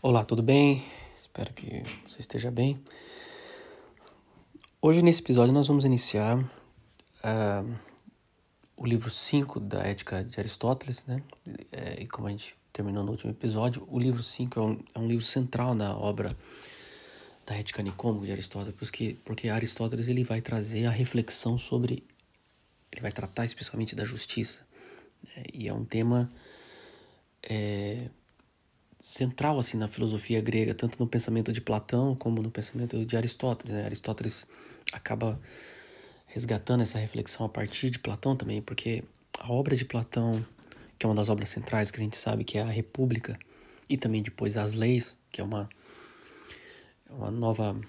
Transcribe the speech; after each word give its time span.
Olá, 0.00 0.24
tudo 0.24 0.44
bem? 0.44 0.80
Espero 1.20 1.52
que 1.52 1.82
você 2.06 2.20
esteja 2.20 2.52
bem. 2.52 2.80
Hoje, 4.80 5.02
nesse 5.02 5.20
episódio, 5.20 5.52
nós 5.52 5.66
vamos 5.66 5.84
iniciar 5.84 6.38
uh, 6.38 7.76
o 8.76 8.86
livro 8.86 9.10
5 9.10 9.58
da 9.58 9.82
Ética 9.82 10.22
de 10.22 10.38
Aristóteles, 10.38 11.04
né? 11.04 11.20
É, 11.72 12.00
e 12.00 12.06
como 12.06 12.28
a 12.28 12.30
gente 12.30 12.54
terminou 12.72 13.02
no 13.02 13.10
último 13.10 13.32
episódio, 13.32 13.84
o 13.90 13.98
livro 13.98 14.22
5 14.22 14.60
é, 14.60 14.62
um, 14.62 14.80
é 14.94 14.98
um, 15.00 15.08
livro 15.08 15.24
central 15.24 15.74
na 15.74 15.98
obra 15.98 16.30
da 17.44 17.56
Ética 17.56 17.82
Nicômaco 17.82 18.24
de 18.24 18.30
Aristóteles, 18.30 18.76
porque, 18.78 19.16
porque 19.24 19.48
Aristóteles 19.48 20.06
ele 20.06 20.22
vai 20.22 20.40
trazer 20.40 20.86
a 20.86 20.90
reflexão 20.90 21.58
sobre. 21.58 22.04
Ele 22.92 23.02
vai 23.02 23.10
tratar 23.10 23.44
especialmente 23.44 23.96
da 23.96 24.04
justiça. 24.04 24.60
Né? 25.24 25.42
E 25.52 25.66
é 25.66 25.74
um 25.74 25.84
tema. 25.84 26.30
É, 27.42 28.08
central 29.08 29.58
assim 29.58 29.78
na 29.78 29.88
filosofia 29.88 30.40
grega, 30.40 30.74
tanto 30.74 30.98
no 31.00 31.06
pensamento 31.06 31.50
de 31.50 31.62
Platão 31.62 32.14
como 32.14 32.42
no 32.42 32.50
pensamento 32.50 33.04
de 33.06 33.16
Aristóteles. 33.16 33.74
Né? 33.74 33.84
Aristóteles 33.84 34.46
acaba 34.92 35.40
resgatando 36.26 36.82
essa 36.82 36.98
reflexão 36.98 37.46
a 37.46 37.48
partir 37.48 37.88
de 37.88 37.98
Platão 37.98 38.36
também, 38.36 38.60
porque 38.60 39.02
a 39.38 39.50
obra 39.50 39.74
de 39.74 39.84
Platão, 39.84 40.44
que 40.98 41.06
é 41.06 41.08
uma 41.08 41.14
das 41.14 41.30
obras 41.30 41.48
centrais 41.48 41.90
que 41.90 41.98
a 41.98 42.02
gente 42.04 42.18
sabe 42.18 42.44
que 42.44 42.58
é 42.58 42.62
a 42.62 42.70
República, 42.70 43.38
e 43.88 43.96
também 43.96 44.22
depois 44.22 44.58
as 44.58 44.74
Leis, 44.74 45.16
que 45.32 45.40
é 45.40 45.44
uma, 45.44 45.68
é 47.08 47.12
uma 47.12 47.30
nova. 47.30 47.80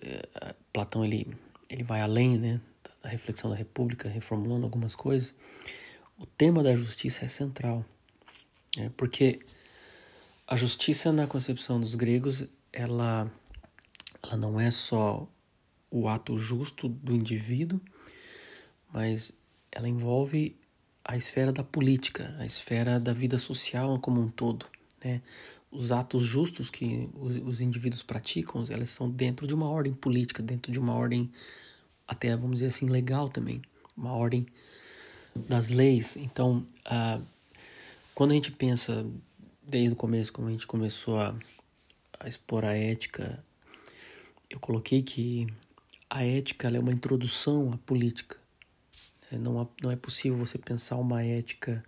É, 0.00 0.54
Platão 0.72 1.04
ele, 1.04 1.28
ele 1.70 1.84
vai 1.84 2.00
além 2.00 2.36
né, 2.36 2.60
da 3.00 3.08
reflexão 3.08 3.48
da 3.48 3.54
República, 3.54 4.08
reformulando 4.08 4.64
algumas 4.64 4.96
coisas. 4.96 5.36
O 6.18 6.26
tema 6.26 6.60
da 6.60 6.74
justiça 6.74 7.24
é 7.24 7.28
central, 7.28 7.84
né, 8.76 8.90
porque 8.96 9.38
a 10.46 10.56
justiça 10.56 11.12
na 11.12 11.26
concepção 11.26 11.80
dos 11.80 11.94
gregos, 11.94 12.44
ela, 12.72 13.30
ela 14.22 14.36
não 14.36 14.60
é 14.60 14.70
só 14.70 15.28
o 15.90 16.08
ato 16.08 16.36
justo 16.36 16.88
do 16.88 17.14
indivíduo, 17.14 17.80
mas 18.92 19.32
ela 19.70 19.88
envolve 19.88 20.56
a 21.04 21.16
esfera 21.16 21.52
da 21.52 21.64
política, 21.64 22.34
a 22.38 22.46
esfera 22.46 22.98
da 22.98 23.12
vida 23.12 23.38
social 23.38 23.98
como 23.98 24.20
um 24.20 24.28
todo. 24.28 24.66
Né? 25.04 25.20
Os 25.70 25.90
atos 25.90 26.22
justos 26.22 26.70
que 26.70 27.08
os, 27.14 27.36
os 27.36 27.60
indivíduos 27.60 28.02
praticam, 28.02 28.64
elas 28.68 28.90
são 28.90 29.10
dentro 29.10 29.46
de 29.46 29.54
uma 29.54 29.68
ordem 29.68 29.92
política, 29.92 30.42
dentro 30.42 30.70
de 30.70 30.78
uma 30.78 30.94
ordem 30.94 31.30
até, 32.06 32.36
vamos 32.36 32.56
dizer 32.56 32.66
assim, 32.66 32.86
legal 32.86 33.28
também, 33.28 33.62
uma 33.96 34.12
ordem 34.12 34.46
das 35.34 35.70
leis. 35.70 36.16
Então, 36.16 36.66
uh, 36.86 37.22
quando 38.14 38.32
a 38.32 38.34
gente 38.34 38.52
pensa 38.52 39.06
desde 39.62 39.92
o 39.92 39.96
começo, 39.96 40.32
como 40.32 40.48
a 40.48 40.50
gente 40.50 40.66
começou 40.66 41.18
a, 41.18 41.34
a 42.18 42.28
expor 42.28 42.64
a 42.64 42.74
ética, 42.74 43.44
eu 44.50 44.60
coloquei 44.60 45.02
que 45.02 45.46
a 46.10 46.24
ética 46.24 46.68
é 46.68 46.78
uma 46.78 46.92
introdução 46.92 47.72
à 47.72 47.78
política. 47.78 48.36
É, 49.30 49.38
não, 49.38 49.68
não 49.82 49.90
é 49.90 49.96
possível 49.96 50.38
você 50.38 50.58
pensar 50.58 50.96
uma 50.96 51.22
ética 51.22 51.82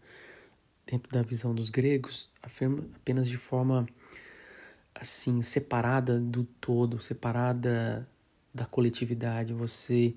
dentro 0.86 1.12
da 1.12 1.22
visão 1.22 1.54
dos 1.54 1.70
gregos 1.70 2.30
apenas 2.42 3.28
de 3.28 3.36
forma 3.36 3.86
assim 4.94 5.42
separada 5.42 6.20
do 6.20 6.44
todo, 6.60 7.02
separada 7.02 8.08
da 8.54 8.64
coletividade. 8.64 9.52
Você, 9.52 10.14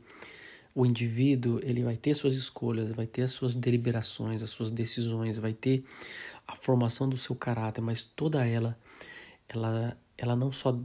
o 0.78 0.86
indivíduo, 0.86 1.60
ele 1.64 1.84
vai 1.84 1.98
ter 1.98 2.14
suas 2.14 2.36
escolhas, 2.36 2.92
vai 2.92 3.08
ter 3.08 3.24
as 3.24 3.32
suas 3.32 3.56
deliberações, 3.56 4.44
as 4.44 4.52
suas 4.52 4.70
decisões, 4.70 5.40
vai 5.40 5.52
ter 5.52 5.84
a 6.48 6.56
formação 6.56 7.10
do 7.10 7.18
seu 7.18 7.36
caráter, 7.36 7.82
mas 7.82 8.04
toda 8.04 8.46
ela, 8.46 8.78
ela, 9.50 9.98
ela 10.16 10.36
não 10.36 10.52
só 10.52 10.80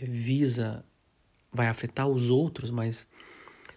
visa, 0.00 0.82
vai 1.52 1.66
afetar 1.68 2.08
os 2.08 2.30
outros, 2.30 2.70
mas 2.70 3.06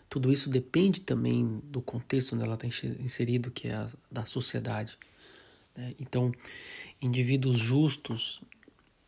tudo 0.10 0.32
isso 0.32 0.50
depende 0.50 1.02
também 1.02 1.62
do 1.66 1.82
contexto 1.82 2.34
onde 2.34 2.46
ela 2.46 2.54
está 2.54 2.66
inserido, 2.66 3.52
que 3.52 3.68
é 3.68 3.74
a 3.74 3.90
da 4.10 4.26
sociedade. 4.26 4.98
Né? 5.76 5.94
Então, 6.00 6.32
indivíduos 7.02 7.60
justos 7.60 8.42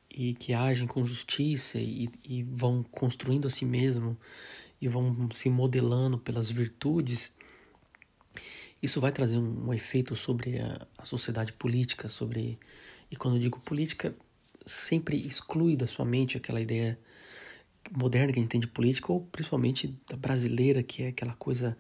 e 0.10 0.34
que 0.34 0.54
agem 0.54 0.86
com 0.86 1.06
justiça 1.06 1.80
e, 1.80 2.10
e 2.26 2.44
vão 2.44 2.84
construindo 2.84 3.48
a 3.48 3.50
si 3.50 3.64
mesmo 3.64 4.18
e 4.82 4.88
vão 4.88 5.30
se 5.32 5.50
modelando 5.50 6.18
pelas 6.18 6.50
virtudes, 6.50 7.32
isso 8.82 9.00
vai 9.00 9.12
trazer 9.12 9.38
um, 9.38 9.68
um 9.68 9.74
efeito 9.74 10.16
sobre 10.16 10.58
a, 10.60 10.88
a, 10.98 11.06
sociedade 11.06 11.54
política, 11.54 12.10
sobre 12.10 12.60
e 13.12 13.16
quando 13.16 13.36
eu 13.36 13.42
digo 13.42 13.60
política, 13.60 14.16
sempre 14.66 15.16
exclui 15.18 15.76
da 15.76 15.86
sua 15.86 16.06
mente 16.06 16.38
aquela 16.38 16.60
ideia 16.60 16.98
moderna 17.92 18.34
que 18.34 18.40
a 18.40 18.42
gente 18.42 18.52
tem 18.52 18.60
de 18.60 18.68
política, 18.68 19.12
ou 19.12 19.22
principalmente 19.22 19.96
da 20.10 20.18
brasileira, 20.18 20.82
que 20.82 21.04
é 21.04 21.08
aquela 21.10 21.34
coisa 21.36 21.78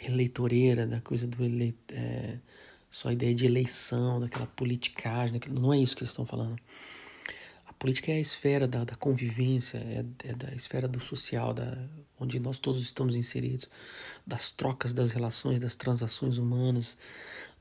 eleitoreira, 0.00 0.86
da 0.86 1.00
coisa 1.00 1.26
do 1.26 1.44
ele, 1.44 1.76
é, 1.90 2.38
só 2.88 3.08
a 3.08 3.12
ideia 3.12 3.34
de 3.34 3.44
eleição, 3.44 4.20
daquela 4.20 4.46
politicagem, 4.46 5.40
não 5.50 5.74
é 5.74 5.78
isso 5.78 5.96
que 5.96 6.02
eles 6.02 6.10
estão 6.10 6.24
falando. 6.24 6.56
Política 7.78 8.10
é 8.10 8.16
a 8.16 8.20
esfera 8.20 8.66
da, 8.66 8.82
da 8.82 8.96
convivência, 8.96 9.78
é, 9.78 10.04
é, 10.28 10.32
da 10.34 10.52
esfera 10.52 10.88
do 10.88 10.98
social, 10.98 11.54
da, 11.54 11.78
onde 12.20 12.38
nós 12.38 12.58
todos 12.58 12.82
estamos 12.82 13.16
inseridos, 13.16 13.68
das 14.26 14.52
trocas, 14.52 14.92
das 14.92 15.12
relações, 15.12 15.60
das 15.60 15.76
transações 15.76 16.38
humanas, 16.38 16.98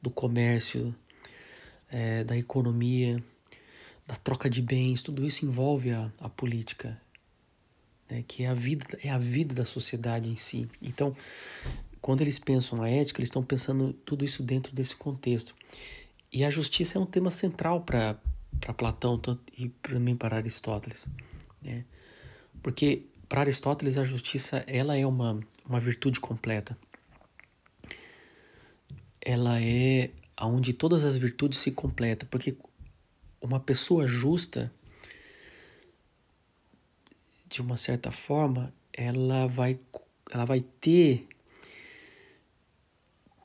do 0.01 0.09
comércio, 0.09 0.95
é, 1.90 2.23
da 2.23 2.38
economia, 2.38 3.23
da 4.06 4.16
troca 4.16 4.50
de 4.50 4.62
bens, 4.62 5.01
tudo 5.01 5.25
isso 5.25 5.45
envolve 5.45 5.91
a, 5.91 6.12
a 6.19 6.29
política, 6.29 7.00
né, 8.09 8.23
que 8.28 8.44
é 8.44 8.47
a 8.47 8.53
vida, 8.53 8.85
é 9.03 9.09
a 9.09 9.18
vida 9.18 9.53
da 9.53 9.66
sociedade 9.66 10.29
em 10.29 10.38
si. 10.38 10.69
Então, 10.81 11.16
quando 12.01 12.22
eles 12.22 12.39
pensam 12.39 12.81
a 12.81 12.89
ética, 12.89 13.19
eles 13.19 13.28
estão 13.28 13.44
pensando 13.44 13.94
tudo 13.94 14.24
isso 14.24 14.44
dentro 14.44 14.74
desse 14.74 14.95
contexto. 14.95 15.53
E 16.31 16.45
a 16.45 16.50
justiça 16.50 16.97
é 16.97 17.01
um 17.01 17.06
tema 17.06 17.31
central 17.31 17.81
para 17.81 18.18
para 18.59 18.74
Platão 18.74 19.19
e 19.57 19.69
também 19.69 20.16
para 20.16 20.38
Aristóteles, 20.38 21.07
né? 21.62 21.85
Porque 22.62 23.03
para 23.27 23.41
Aristóteles 23.41 23.97
a 23.97 24.03
justiça 24.03 24.63
ela 24.67 24.95
é 24.95 25.05
uma, 25.05 25.39
uma 25.65 25.79
virtude 25.79 26.19
completa. 26.19 26.77
Ela 29.21 29.61
é 29.61 30.11
aonde 30.35 30.73
todas 30.73 31.03
as 31.03 31.17
virtudes 31.17 31.59
se 31.59 31.71
completam, 31.71 32.27
porque 32.29 32.55
uma 33.41 33.59
pessoa 33.59 34.07
justa 34.07 34.71
de 37.49 37.61
uma 37.61 37.77
certa 37.77 38.11
forma, 38.11 38.73
ela 38.93 39.47
vai 39.47 39.79
ela 40.29 40.44
vai 40.44 40.59
ter 40.59 41.25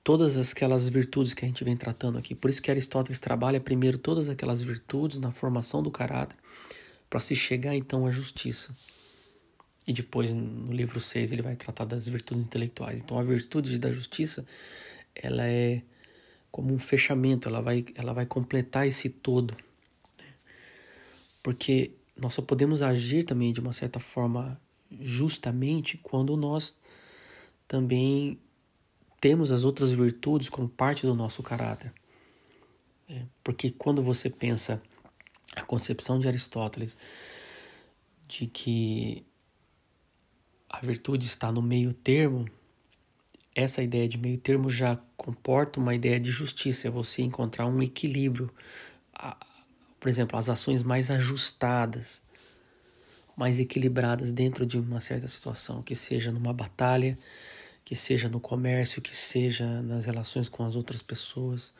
todas 0.02 0.36
aquelas 0.36 0.88
virtudes 0.88 1.32
que 1.32 1.44
a 1.44 1.48
gente 1.48 1.62
vem 1.62 1.76
tratando 1.76 2.18
aqui. 2.18 2.34
Por 2.34 2.50
isso 2.50 2.60
que 2.60 2.70
Aristóteles 2.70 3.20
trabalha 3.20 3.60
primeiro 3.60 3.98
todas 3.98 4.28
aquelas 4.28 4.60
virtudes 4.60 5.18
na 5.18 5.30
formação 5.30 5.82
do 5.82 5.90
caráter, 5.90 6.36
para 7.08 7.20
se 7.20 7.36
chegar 7.36 7.76
então 7.76 8.04
à 8.04 8.10
justiça. 8.10 8.72
E 9.86 9.92
depois, 9.92 10.32
no 10.32 10.72
livro 10.72 11.00
6, 11.00 11.32
ele 11.32 11.42
vai 11.42 11.56
tratar 11.56 11.84
das 11.84 12.06
virtudes 12.06 12.44
intelectuais. 12.44 13.00
Então, 13.00 13.18
a 13.18 13.22
virtude 13.22 13.78
da 13.78 13.90
justiça, 13.90 14.46
ela 15.14 15.44
é 15.46 15.82
como 16.50 16.72
um 16.72 16.78
fechamento, 16.78 17.48
ela 17.48 17.60
vai, 17.60 17.84
ela 17.94 18.12
vai 18.12 18.26
completar 18.26 18.86
esse 18.86 19.08
todo. 19.08 19.56
Porque 21.42 21.92
nós 22.16 22.34
só 22.34 22.42
podemos 22.42 22.82
agir 22.82 23.24
também 23.24 23.52
de 23.52 23.60
uma 23.60 23.72
certa 23.72 23.98
forma 23.98 24.60
justamente 25.00 25.96
quando 25.96 26.36
nós 26.36 26.78
também 27.66 28.38
temos 29.20 29.50
as 29.50 29.64
outras 29.64 29.90
virtudes 29.90 30.48
como 30.48 30.68
parte 30.68 31.06
do 31.06 31.14
nosso 31.14 31.42
caráter. 31.42 31.92
É, 33.08 33.22
porque 33.42 33.70
quando 33.70 34.02
você 34.02 34.28
pensa 34.28 34.80
a 35.56 35.62
concepção 35.62 36.18
de 36.18 36.28
Aristóteles 36.28 36.96
de 38.28 38.46
que 38.46 39.24
a 40.72 40.80
virtude 40.80 41.26
está 41.26 41.52
no 41.52 41.60
meio 41.60 41.92
termo, 41.92 42.48
essa 43.54 43.82
ideia 43.82 44.08
de 44.08 44.16
meio 44.16 44.38
termo 44.38 44.70
já 44.70 44.98
comporta 45.16 45.78
uma 45.78 45.94
ideia 45.94 46.18
de 46.18 46.30
justiça, 46.30 46.88
é 46.88 46.90
você 46.90 47.20
encontrar 47.22 47.66
um 47.66 47.82
equilíbrio. 47.82 48.50
Por 50.00 50.08
exemplo, 50.08 50.38
as 50.38 50.48
ações 50.48 50.82
mais 50.82 51.10
ajustadas, 51.10 52.24
mais 53.36 53.60
equilibradas 53.60 54.32
dentro 54.32 54.64
de 54.64 54.78
uma 54.78 55.00
certa 55.00 55.28
situação, 55.28 55.82
que 55.82 55.94
seja 55.94 56.32
numa 56.32 56.52
batalha, 56.52 57.18
que 57.84 57.94
seja 57.94 58.28
no 58.28 58.40
comércio, 58.40 59.02
que 59.02 59.14
seja 59.14 59.82
nas 59.82 60.06
relações 60.06 60.48
com 60.48 60.64
as 60.64 60.74
outras 60.74 61.02
pessoas, 61.02 61.74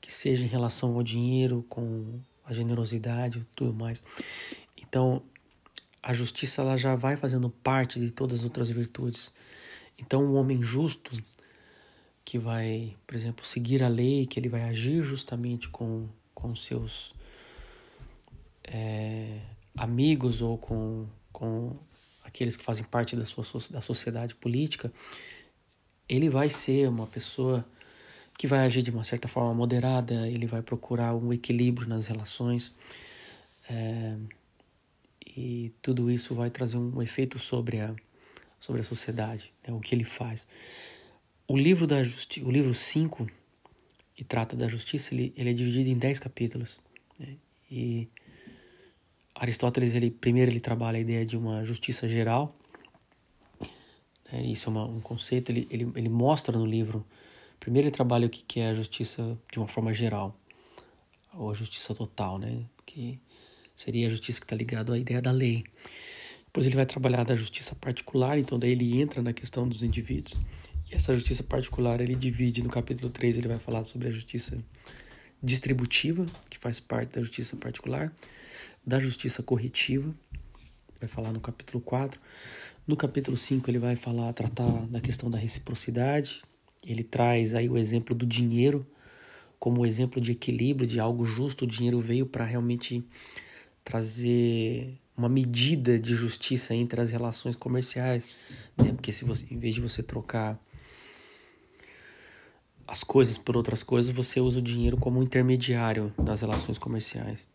que 0.00 0.12
seja 0.12 0.44
em 0.44 0.48
relação 0.48 0.94
ao 0.94 1.02
dinheiro, 1.02 1.64
com 1.68 2.20
a 2.44 2.52
generosidade, 2.52 3.46
tudo 3.54 3.74
mais. 3.74 4.02
Então, 4.76 5.22
a 6.02 6.12
justiça 6.12 6.62
ela 6.62 6.76
já 6.76 6.94
vai 6.94 7.16
fazendo 7.16 7.50
parte 7.50 7.98
de 8.00 8.10
todas 8.10 8.40
as 8.40 8.44
outras 8.44 8.70
virtudes. 8.70 9.32
Então, 9.98 10.24
um 10.24 10.34
homem 10.36 10.62
justo 10.62 11.16
que 12.24 12.38
vai, 12.38 12.96
por 13.06 13.14
exemplo, 13.14 13.44
seguir 13.44 13.82
a 13.82 13.88
lei, 13.88 14.26
que 14.26 14.38
ele 14.38 14.48
vai 14.48 14.62
agir 14.62 15.02
justamente 15.02 15.68
com 15.68 16.08
com 16.40 16.56
seus 16.56 17.14
amigos 19.76 20.40
ou 20.40 20.56
com, 20.56 21.06
com 21.32 21.76
aqueles 22.24 22.56
que 22.56 22.64
fazem 22.64 22.84
parte 22.84 23.16
da, 23.16 23.24
sua, 23.24 23.44
da 23.70 23.80
sociedade 23.80 24.34
política, 24.34 24.92
ele 26.08 26.28
vai 26.28 26.48
ser 26.48 26.88
uma 26.88 27.06
pessoa 27.06 27.64
que 28.38 28.46
vai 28.46 28.60
agir 28.60 28.82
de 28.82 28.90
uma 28.90 29.04
certa 29.04 29.28
forma 29.28 29.52
moderada, 29.52 30.26
ele 30.28 30.46
vai 30.46 30.62
procurar 30.62 31.14
um 31.14 31.32
equilíbrio 31.32 31.88
nas 31.88 32.06
relações. 32.06 32.72
É, 33.68 34.16
e 35.36 35.72
tudo 35.80 36.10
isso 36.10 36.34
vai 36.34 36.50
trazer 36.50 36.76
um 36.76 37.00
efeito 37.02 37.38
sobre 37.38 37.80
a, 37.80 37.94
sobre 38.58 38.80
a 38.80 38.84
sociedade, 38.84 39.52
né, 39.66 39.72
o 39.72 39.80
que 39.80 39.94
ele 39.94 40.04
faz. 40.04 40.46
O 41.46 41.56
livro 41.56 41.86
da 41.86 42.02
justi 42.02 42.42
o 42.42 42.50
livro 42.50 42.74
5, 42.74 43.26
que 44.14 44.24
trata 44.24 44.56
da 44.56 44.68
justiça, 44.68 45.14
ele, 45.14 45.32
ele 45.36 45.50
é 45.50 45.52
dividido 45.52 45.90
em 45.90 45.98
10 45.98 46.18
capítulos. 46.20 46.80
Né, 47.18 47.36
e 47.70 48.08
Aristóteles, 49.34 49.94
ele 49.94 50.10
primeiro 50.10 50.50
ele 50.50 50.60
trabalha 50.60 50.98
a 50.98 51.00
ideia 51.00 51.24
de 51.24 51.36
uma 51.36 51.64
justiça 51.64 52.08
geral. 52.08 52.54
Né, 54.30 54.42
isso 54.42 54.68
é 54.68 54.72
uma, 54.72 54.84
um 54.84 55.00
conceito, 55.00 55.50
ele, 55.50 55.66
ele, 55.70 55.90
ele 55.94 56.08
mostra 56.08 56.56
no 56.56 56.66
livro, 56.66 57.06
primeiro 57.58 57.88
ele 57.88 57.94
trabalha 57.94 58.26
o 58.26 58.30
que 58.30 58.60
é 58.60 58.70
a 58.70 58.74
justiça 58.74 59.38
de 59.50 59.58
uma 59.58 59.68
forma 59.68 59.92
geral, 59.92 60.36
ou 61.34 61.50
a 61.50 61.54
justiça 61.54 61.94
total, 61.94 62.38
né? 62.38 62.64
Que 62.84 63.20
seria 63.80 64.08
a 64.08 64.10
justiça 64.10 64.38
que 64.38 64.44
está 64.44 64.54
ligada 64.54 64.92
à 64.92 64.98
ideia 64.98 65.22
da 65.22 65.30
lei. 65.30 65.64
Depois 66.44 66.66
ele 66.66 66.76
vai 66.76 66.84
trabalhar 66.84 67.24
da 67.24 67.34
justiça 67.34 67.74
particular, 67.74 68.38
então 68.38 68.58
daí 68.58 68.72
ele 68.72 69.00
entra 69.00 69.22
na 69.22 69.32
questão 69.32 69.66
dos 69.66 69.82
indivíduos. 69.82 70.38
E 70.90 70.94
essa 70.94 71.14
justiça 71.14 71.42
particular 71.42 71.98
ele 71.98 72.14
divide 72.14 72.62
no 72.62 72.68
capítulo 72.68 73.08
3, 73.08 73.38
ele 73.38 73.48
vai 73.48 73.58
falar 73.58 73.84
sobre 73.84 74.08
a 74.08 74.10
justiça 74.10 74.58
distributiva, 75.42 76.26
que 76.50 76.58
faz 76.58 76.78
parte 76.78 77.14
da 77.14 77.22
justiça 77.22 77.56
particular, 77.56 78.12
da 78.86 79.00
justiça 79.00 79.42
corretiva, 79.42 80.14
vai 81.00 81.08
falar 81.08 81.32
no 81.32 81.40
capítulo 81.40 81.80
4. 81.80 82.20
No 82.86 82.96
capítulo 82.96 83.36
5 83.36 83.70
ele 83.70 83.78
vai 83.78 83.96
falar, 83.96 84.30
tratar 84.34 84.86
da 84.88 85.00
questão 85.00 85.30
da 85.30 85.38
reciprocidade. 85.38 86.42
Ele 86.84 87.02
traz 87.02 87.54
aí 87.54 87.68
o 87.68 87.78
exemplo 87.78 88.14
do 88.14 88.26
dinheiro 88.26 88.86
como 89.58 89.86
exemplo 89.86 90.20
de 90.20 90.32
equilíbrio, 90.32 90.86
de 90.86 91.00
algo 91.00 91.24
justo. 91.24 91.64
O 91.64 91.68
dinheiro 91.68 91.98
veio 91.98 92.26
para 92.26 92.44
realmente 92.44 93.02
trazer 93.84 94.98
uma 95.16 95.28
medida 95.28 95.98
de 95.98 96.14
justiça 96.14 96.74
entre 96.74 97.00
as 97.00 97.10
relações 97.10 97.54
comerciais, 97.54 98.36
né? 98.76 98.92
Porque 98.92 99.12
se 99.12 99.24
você, 99.24 99.46
em 99.50 99.58
vez 99.58 99.74
de 99.74 99.80
você 99.80 100.02
trocar 100.02 100.58
as 102.86 103.04
coisas 103.04 103.38
por 103.38 103.56
outras 103.56 103.84
coisas, 103.84 104.10
você 104.10 104.40
usa 104.40 104.58
o 104.58 104.62
dinheiro 104.62 104.96
como 104.96 105.20
um 105.20 105.22
intermediário 105.22 106.12
das 106.18 106.40
relações 106.40 106.76
comerciais. 106.76 107.46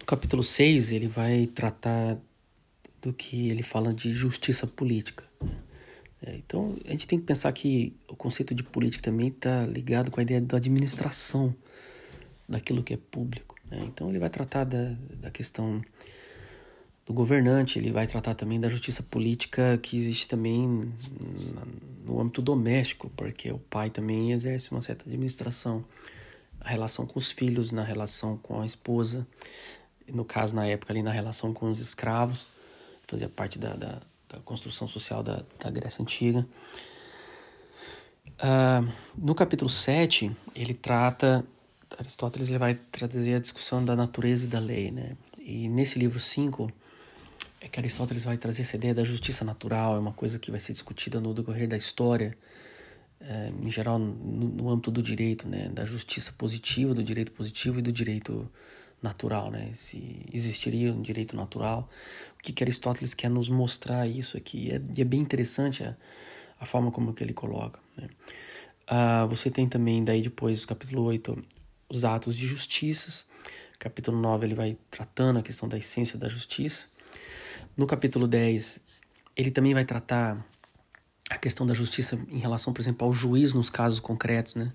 No 0.00 0.06
capítulo 0.06 0.42
6, 0.42 0.92
ele 0.92 1.08
vai 1.08 1.46
tratar 1.46 2.16
do 3.02 3.12
que 3.12 3.48
ele 3.48 3.62
fala 3.62 3.92
de 3.92 4.10
justiça 4.10 4.66
política. 4.66 5.27
É, 6.22 6.36
então, 6.36 6.76
a 6.84 6.90
gente 6.90 7.06
tem 7.06 7.18
que 7.18 7.24
pensar 7.24 7.52
que 7.52 7.94
o 8.08 8.16
conceito 8.16 8.54
de 8.54 8.62
política 8.62 9.02
também 9.02 9.28
está 9.28 9.64
ligado 9.66 10.10
com 10.10 10.18
a 10.20 10.22
ideia 10.22 10.40
da 10.40 10.56
administração 10.56 11.54
daquilo 12.48 12.82
que 12.82 12.94
é 12.94 12.96
público. 12.96 13.54
Né? 13.70 13.82
Então, 13.84 14.08
ele 14.08 14.18
vai 14.18 14.28
tratar 14.28 14.64
da, 14.64 14.96
da 15.20 15.30
questão 15.30 15.80
do 17.06 17.12
governante, 17.12 17.78
ele 17.78 17.90
vai 17.90 18.06
tratar 18.06 18.34
também 18.34 18.60
da 18.60 18.68
justiça 18.68 19.02
política 19.02 19.78
que 19.78 19.96
existe 19.96 20.28
também 20.28 20.92
no 22.04 22.20
âmbito 22.20 22.42
doméstico, 22.42 23.10
porque 23.16 23.50
o 23.50 23.58
pai 23.58 23.88
também 23.88 24.32
exerce 24.32 24.70
uma 24.72 24.82
certa 24.82 25.06
administração, 25.06 25.84
a 26.60 26.68
relação 26.68 27.06
com 27.06 27.18
os 27.18 27.30
filhos, 27.30 27.72
na 27.72 27.82
relação 27.82 28.36
com 28.36 28.60
a 28.60 28.66
esposa, 28.66 29.26
no 30.12 30.24
caso, 30.24 30.54
na 30.54 30.66
época, 30.66 30.92
ali 30.92 31.02
na 31.02 31.12
relação 31.12 31.54
com 31.54 31.70
os 31.70 31.80
escravos, 31.80 32.46
fazia 33.06 33.28
parte 33.28 33.58
da, 33.58 33.74
da 33.74 34.00
da 34.28 34.38
construção 34.40 34.86
social 34.86 35.22
da, 35.22 35.42
da 35.58 35.70
Grécia 35.70 36.02
Antiga. 36.02 36.46
Uh, 38.38 38.88
no 39.16 39.34
capítulo 39.34 39.70
7, 39.70 40.30
ele 40.54 40.74
trata, 40.74 41.44
Aristóteles 41.98 42.48
ele 42.48 42.58
vai 42.58 42.74
trazer 42.74 43.34
a 43.34 43.40
discussão 43.40 43.84
da 43.84 43.96
natureza 43.96 44.44
e 44.44 44.48
da 44.48 44.58
lei, 44.60 44.90
né? 44.90 45.16
E 45.40 45.68
nesse 45.68 45.98
livro 45.98 46.20
5, 46.20 46.70
é 47.60 47.68
que 47.68 47.80
Aristóteles 47.80 48.24
vai 48.24 48.36
trazer 48.36 48.62
essa 48.62 48.76
ideia 48.76 48.94
da 48.94 49.02
justiça 49.02 49.44
natural, 49.44 49.96
é 49.96 49.98
uma 49.98 50.12
coisa 50.12 50.38
que 50.38 50.50
vai 50.50 50.60
ser 50.60 50.72
discutida 50.72 51.20
no 51.20 51.34
decorrer 51.34 51.66
da 51.66 51.76
história, 51.76 52.36
é, 53.20 53.50
em 53.64 53.70
geral 53.70 53.98
no, 53.98 54.48
no 54.48 54.70
âmbito 54.70 54.90
do 54.90 55.02
direito, 55.02 55.48
né? 55.48 55.68
Da 55.70 55.84
justiça 55.84 56.32
positiva, 56.36 56.94
do 56.94 57.02
direito 57.02 57.32
positivo 57.32 57.80
e 57.80 57.82
do 57.82 57.90
direito 57.90 58.48
natural, 59.02 59.50
né? 59.50 59.70
Se 59.74 60.26
existiria 60.32 60.92
um 60.92 61.02
direito 61.02 61.36
natural, 61.36 61.88
o 62.38 62.42
que, 62.42 62.52
que 62.52 62.62
Aristóteles 62.62 63.14
quer 63.14 63.30
nos 63.30 63.48
mostrar 63.48 64.06
isso 64.06 64.36
aqui? 64.36 64.70
É, 64.70 64.80
e 64.96 65.00
é 65.00 65.04
bem 65.04 65.20
interessante 65.20 65.84
a, 65.84 65.96
a 66.60 66.66
forma 66.66 66.90
como 66.90 67.12
que 67.12 67.22
ele 67.22 67.32
coloca. 67.32 67.78
Né? 67.96 68.08
Uh, 68.90 69.28
você 69.28 69.50
tem 69.50 69.68
também 69.68 70.02
daí 70.02 70.22
depois, 70.22 70.64
capítulo 70.64 71.02
8, 71.04 71.44
os 71.88 72.04
atos 72.04 72.36
de 72.36 72.46
justiças. 72.46 73.26
Capítulo 73.78 74.18
9 74.20 74.46
ele 74.46 74.54
vai 74.54 74.76
tratando 74.90 75.38
a 75.38 75.42
questão 75.42 75.68
da 75.68 75.78
essência 75.78 76.18
da 76.18 76.28
justiça. 76.28 76.86
No 77.76 77.86
capítulo 77.86 78.26
10, 78.26 78.80
ele 79.36 79.50
também 79.50 79.72
vai 79.72 79.84
tratar 79.84 80.44
a 81.30 81.38
questão 81.38 81.64
da 81.64 81.74
justiça 81.74 82.18
em 82.28 82.38
relação, 82.38 82.72
por 82.72 82.80
exemplo, 82.80 83.06
ao 83.06 83.12
juiz 83.12 83.52
nos 83.54 83.70
casos 83.70 84.00
concretos, 84.00 84.56
né? 84.56 84.72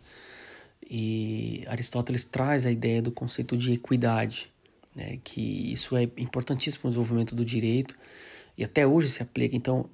E 0.89 1.63
Aristóteles 1.67 2.25
traz 2.25 2.65
a 2.65 2.71
ideia 2.71 3.01
do 3.01 3.11
conceito 3.11 3.55
de 3.57 3.73
equidade, 3.73 4.51
né, 4.95 5.19
que 5.23 5.71
isso 5.71 5.95
é 5.95 6.03
importantíssimo 6.17 6.83
no 6.85 6.89
desenvolvimento 6.91 7.35
do 7.35 7.43
direito 7.43 7.95
e 8.57 8.63
até 8.63 8.85
hoje 8.85 9.09
se 9.09 9.23
aplica. 9.23 9.55
Então, 9.55 9.89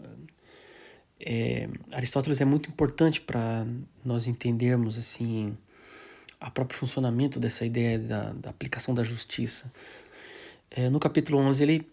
é, 1.20 1.70
Aristóteles 1.92 2.42
é 2.42 2.46
muito 2.46 2.70
importante 2.70 3.22
para 3.22 3.66
nós 4.04 4.28
entendermos 4.28 4.98
assim 4.98 5.58
a 6.40 6.50
próprio 6.50 6.80
funcionamento 6.80 7.40
dessa 7.40 7.66
ideia 7.66 8.00
da, 8.00 8.32
da 8.34 8.50
aplicação 8.50 8.94
da 8.94 9.04
justiça. 9.04 9.72
É, 10.72 10.90
no 10.90 11.00
capítulo 11.00 11.38
11, 11.40 11.64
ele, 11.64 11.92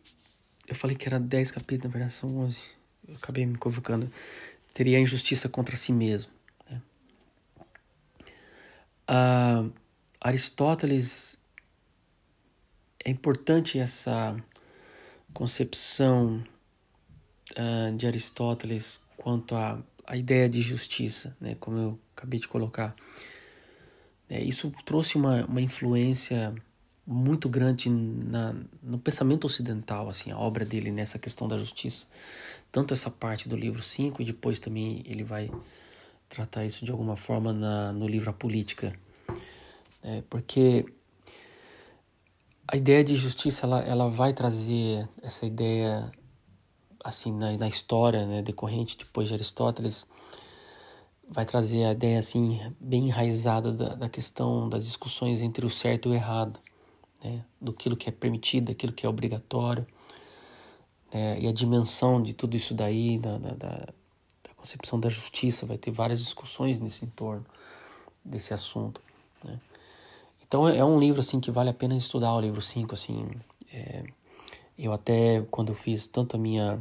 eu 0.69 0.75
falei 0.75 0.97
que 0.97 1.09
era 1.09 1.19
10 1.19 1.51
capítulos, 1.51 1.85
na 1.85 1.91
verdade 1.91 2.13
são 2.13 2.39
11, 2.39 2.61
eu 3.09 3.17
acabei 3.17 3.45
me 3.45 3.57
convocando, 3.57 4.11
teria 4.73 4.99
a 4.99 5.01
injustiça 5.01 5.49
contra 5.49 5.77
si 5.77 5.93
mesmo. 5.93 6.31
Uh, 9.09 9.73
Aristóteles 10.21 11.41
é 13.05 13.11
importante 13.11 13.79
essa 13.79 14.37
concepção 15.33 16.43
uh, 17.53 17.97
de 17.97 18.07
Aristóteles 18.07 19.01
quanto 19.17 19.55
à, 19.55 19.79
à 20.07 20.17
ideia 20.17 20.49
de 20.49 20.61
justiça, 20.63 21.37
né, 21.41 21.55
como 21.61 21.77
eu 21.77 21.99
acabei 22.17 22.41
de 22.41 22.49
colocar. 22.49 22.95
É, 24.29 24.43
isso 24.43 24.73
trouxe 24.85 25.17
uma, 25.17 25.45
uma 25.45 25.61
influência 25.61 26.55
muito 27.07 27.49
grande 27.49 27.89
na, 27.89 28.55
no 28.83 28.99
pensamento 28.99 29.45
ocidental, 29.45 30.09
assim, 30.09 30.33
a 30.33 30.39
obra 30.39 30.65
dele 30.65 30.91
nessa 30.91 31.19
questão 31.19 31.47
da 31.47 31.57
justiça. 31.57 32.07
Tanto 32.73 32.93
essa 32.93 33.11
parte 33.11 33.49
do 33.49 33.57
livro 33.57 33.81
5 33.81 34.21
e 34.21 34.25
depois 34.25 34.59
também 34.59 35.03
ele 35.07 35.23
vai 35.23 35.51
tratar 36.29 36.65
isso 36.65 36.85
de 36.85 36.91
alguma 36.91 37.17
forma 37.17 37.53
na, 37.53 37.93
no 37.93 38.07
livro 38.07 38.31
A 38.31 38.33
Política. 38.33 38.93
É, 40.03 40.23
porque 40.29 40.85
a 42.69 42.77
ideia 42.77 43.05
de 43.05 43.15
justiça 43.15 43.67
ela, 43.67 43.81
ela 43.83 44.09
vai 44.09 44.33
trazer 44.33 45.09
essa 45.23 45.47
ideia 45.47 46.11
assim 47.03 47.33
na, 47.33 47.57
na 47.57 47.69
história 47.69 48.27
né, 48.27 48.43
decorrente 48.43 48.99
depois 48.99 49.29
de 49.29 49.35
Aristóteles 49.35 50.09
vai 51.29 51.45
trazer 51.45 51.85
a 51.85 51.93
ideia 51.93 52.19
assim 52.19 52.61
bem 52.81 53.07
enraizada 53.07 53.73
da, 53.73 53.95
da 53.95 54.09
questão 54.09 54.69
das 54.69 54.85
discussões 54.85 55.43
entre 55.43 55.65
o 55.65 55.71
certo 55.71 56.09
e 56.09 56.13
o 56.13 56.15
errado 56.15 56.61
né, 57.23 57.45
do 57.61 57.73
que 57.73 58.09
é 58.09 58.13
permitido 58.13 58.67
daquilo 58.67 58.93
que 58.93 59.07
é 59.07 59.09
obrigatório 59.09 59.87
né, 61.13 61.39
e 61.41 61.47
a 61.47 61.53
dimensão 61.53 62.21
de 62.21 62.35
tudo 62.35 62.57
isso 62.57 62.75
daí 62.75 63.19
da, 63.19 63.39
da, 63.39 63.51
da 63.55 63.89
concepção 64.57 64.99
da 64.99 65.09
justiça, 65.09 65.67
vai 65.67 65.79
ter 65.79 65.91
várias 65.91 66.19
discussões 66.19 66.81
nesse 66.81 67.05
entorno 67.05 67.47
desse 68.25 68.53
assunto. 68.53 69.01
Né? 69.45 69.61
Então 70.47 70.69
é, 70.69 70.79
é 70.79 70.85
um 70.85 70.99
livro 70.99 71.21
assim 71.21 71.41
que 71.41 71.51
vale 71.51 71.71
a 71.71 71.75
pena 71.75 71.97
estudar, 71.97 72.35
o 72.35 72.41
livro 72.41 72.61
5, 72.61 72.95
assim. 72.95 73.29
É, 73.73 74.05
eu 74.79 74.93
até, 74.93 75.43
quando 75.51 75.71
eu 75.71 75.75
fiz 75.75 76.07
tanto 76.09 76.37
a 76.37 76.39
minha 76.39 76.79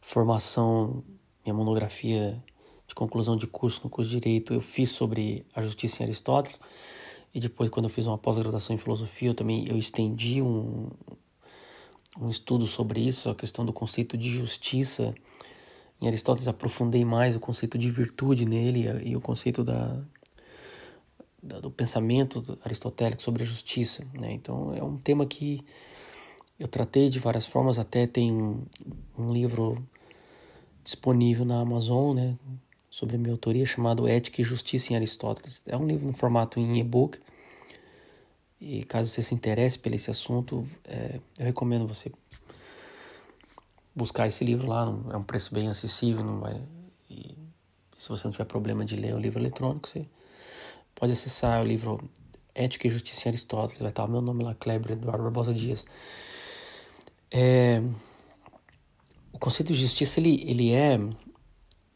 formação, 0.00 1.04
minha 1.44 1.54
monografia 1.54 2.42
de 2.86 2.94
conclusão 2.94 3.36
de 3.36 3.46
curso 3.46 3.80
no 3.84 3.90
curso 3.90 4.10
de 4.10 4.18
Direito, 4.18 4.52
eu 4.52 4.60
fiz 4.60 4.90
sobre 4.90 5.46
a 5.54 5.62
justiça 5.62 6.02
em 6.02 6.06
Aristóteles, 6.06 6.60
e 7.34 7.40
depois 7.40 7.70
quando 7.70 7.86
eu 7.86 7.90
fiz 7.90 8.06
uma 8.06 8.18
pós-graduação 8.18 8.74
em 8.74 8.78
filosofia, 8.78 9.30
eu 9.30 9.34
também 9.34 9.66
eu 9.68 9.78
estendi 9.78 10.42
um, 10.42 10.90
um 12.20 12.28
estudo 12.28 12.66
sobre 12.66 13.00
isso, 13.00 13.30
a 13.30 13.34
questão 13.34 13.64
do 13.64 13.72
conceito 13.72 14.18
de 14.18 14.28
justiça 14.28 15.14
em 16.02 16.08
Aristóteles 16.08 16.48
aprofundei 16.48 17.04
mais 17.04 17.36
o 17.36 17.40
conceito 17.40 17.78
de 17.78 17.88
virtude 17.88 18.44
nele 18.44 18.88
e 19.04 19.16
o 19.16 19.20
conceito 19.20 19.62
da, 19.62 20.02
da 21.40 21.60
do 21.60 21.70
pensamento 21.70 22.58
aristotélico 22.64 23.22
sobre 23.22 23.44
a 23.44 23.46
justiça. 23.46 24.04
Né? 24.12 24.32
Então 24.32 24.74
é 24.74 24.82
um 24.82 24.96
tema 24.96 25.24
que 25.24 25.64
eu 26.58 26.66
tratei 26.66 27.08
de 27.08 27.20
várias 27.20 27.46
formas, 27.46 27.78
até 27.78 28.04
tem 28.04 28.32
um, 28.32 29.32
livro 29.32 29.80
disponível 30.82 31.44
na 31.44 31.60
Amazon, 31.60 32.16
né, 32.16 32.36
sobre 32.90 33.16
minha 33.16 33.32
autoria, 33.32 33.64
chamado 33.64 34.06
Ética 34.06 34.40
e 34.40 34.44
Justiça 34.44 34.92
em 34.92 34.96
Aristóteles. 34.96 35.62
É 35.66 35.76
um 35.76 35.86
livro 35.86 36.06
no 36.06 36.12
formato 36.12 36.58
em 36.58 36.78
e-book. 36.78 37.18
E 38.60 38.84
caso 38.84 39.08
você 39.08 39.22
se 39.22 39.34
interesse 39.34 39.78
por 39.78 39.92
esse 39.94 40.10
assunto, 40.10 40.64
é, 40.84 41.20
eu 41.38 41.46
recomendo 41.46 41.86
você 41.86 42.12
buscar 43.94 44.26
esse 44.26 44.44
livro 44.44 44.68
lá, 44.68 44.82
é 45.12 45.16
um 45.16 45.22
preço 45.22 45.54
bem 45.54 45.68
acessível, 45.68 46.24
não 46.24 46.40
vai. 46.40 46.60
E 47.10 47.36
se 47.96 48.08
você 48.08 48.26
não 48.26 48.32
tiver 48.32 48.44
problema 48.44 48.84
de 48.84 48.96
ler 48.96 49.14
o 49.14 49.18
livro 49.18 49.40
eletrônico, 49.40 49.88
você 49.88 50.06
pode 50.94 51.12
acessar 51.12 51.62
o 51.62 51.64
livro 51.64 52.08
Ética 52.54 52.86
e 52.86 52.90
Justiça 52.90 53.28
em 53.28 53.30
Aristóteles, 53.30 53.80
vai 53.80 53.90
estar 53.90 54.04
o 54.04 54.10
meu 54.10 54.20
nome 54.20 54.44
lá, 54.44 54.54
Kleber 54.54 54.92
Eduardo 54.92 55.22
Barbosa 55.24 55.54
Dias. 55.54 55.86
É, 57.30 57.82
o 59.32 59.38
conceito 59.38 59.72
de 59.72 59.80
justiça 59.80 60.20
ele, 60.20 60.44
ele 60.46 60.72
é 60.72 60.98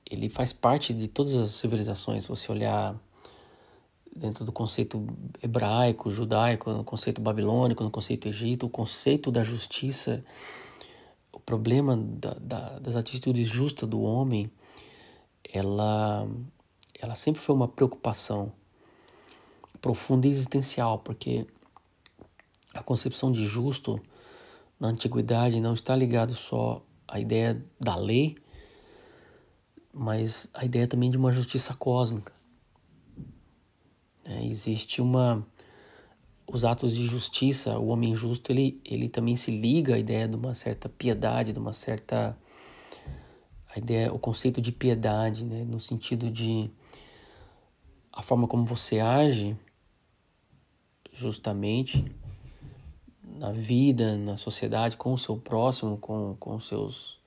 ele 0.09 0.29
faz 0.29 0.53
parte 0.53 0.95
de 0.95 1.09
todas 1.09 1.35
as 1.35 1.51
civilizações. 1.51 2.25
Se 2.25 2.29
você 2.29 2.51
olhar 2.51 2.97
dentro 4.15 4.45
do 4.45 4.53
conceito 4.53 5.05
hebraico, 5.43 6.11
judaico, 6.11 6.71
no 6.71 6.85
conceito 6.85 7.21
babilônico, 7.21 7.83
no 7.83 7.91
conceito 7.91 8.29
egito, 8.29 8.67
o 8.67 8.71
conceito 8.71 9.31
da 9.31 9.43
justiça 9.43 10.25
problema 11.47 11.97
da, 11.97 12.35
da, 12.35 12.79
das 12.81 12.97
atitudes 12.97 13.47
justas 13.47 13.89
do 13.89 14.03
homem, 14.03 14.51
ela, 15.45 16.29
ela 17.01 17.15
sempre 17.15 17.41
foi 17.41 17.55
uma 17.55 17.69
preocupação 17.69 18.53
profunda 19.81 20.27
e 20.27 20.31
existencial, 20.31 20.99
porque 20.99 21.47
a 22.75 22.83
concepção 22.83 23.31
de 23.31 23.47
justo 23.47 24.01
na 24.79 24.89
antiguidade 24.89 25.61
não 25.61 25.73
está 25.73 25.95
ligado 25.95 26.35
só 26.35 26.85
à 27.07 27.21
ideia 27.21 27.65
da 27.79 27.95
lei, 27.95 28.37
mas 29.93 30.51
a 30.53 30.65
ideia 30.65 30.89
também 30.89 31.09
de 31.09 31.17
uma 31.17 31.31
justiça 31.31 31.73
cósmica. 31.75 32.35
É, 34.25 34.45
existe 34.45 35.01
uma 35.01 35.47
os 36.47 36.65
atos 36.65 36.95
de 36.95 37.05
justiça, 37.05 37.79
o 37.79 37.89
homem 37.89 38.15
justo, 38.15 38.53
ele, 38.53 38.81
ele 38.85 39.09
também 39.09 39.35
se 39.37 39.51
liga 39.51 39.97
à 39.97 39.99
ideia 39.99 40.29
de 40.29 40.37
uma 40.37 40.55
certa 40.55 40.89
piedade, 40.89 41.53
de 41.53 41.59
uma 41.59 41.73
certa 41.73 42.37
a 43.75 43.79
ideia, 43.79 44.13
o 44.13 44.19
conceito 44.19 44.61
de 44.61 44.73
piedade, 44.73 45.45
né, 45.45 45.65
no 45.65 45.79
sentido 45.79 46.31
de 46.31 46.71
a 48.13 48.23
forma 48.23 48.49
como 48.49 48.65
você 48.65 49.01
age 49.01 49.57
justamente 51.13 52.05
na 53.23 53.53
vida, 53.53 54.17
na 54.17 54.39
sociedade, 54.39 54.97
com 54.97 55.13
o 55.13 55.19
seu 55.19 55.37
próximo, 55.37 55.99
com, 55.99 56.35
com 56.41 56.57
os 56.57 56.67
seus 56.67 57.21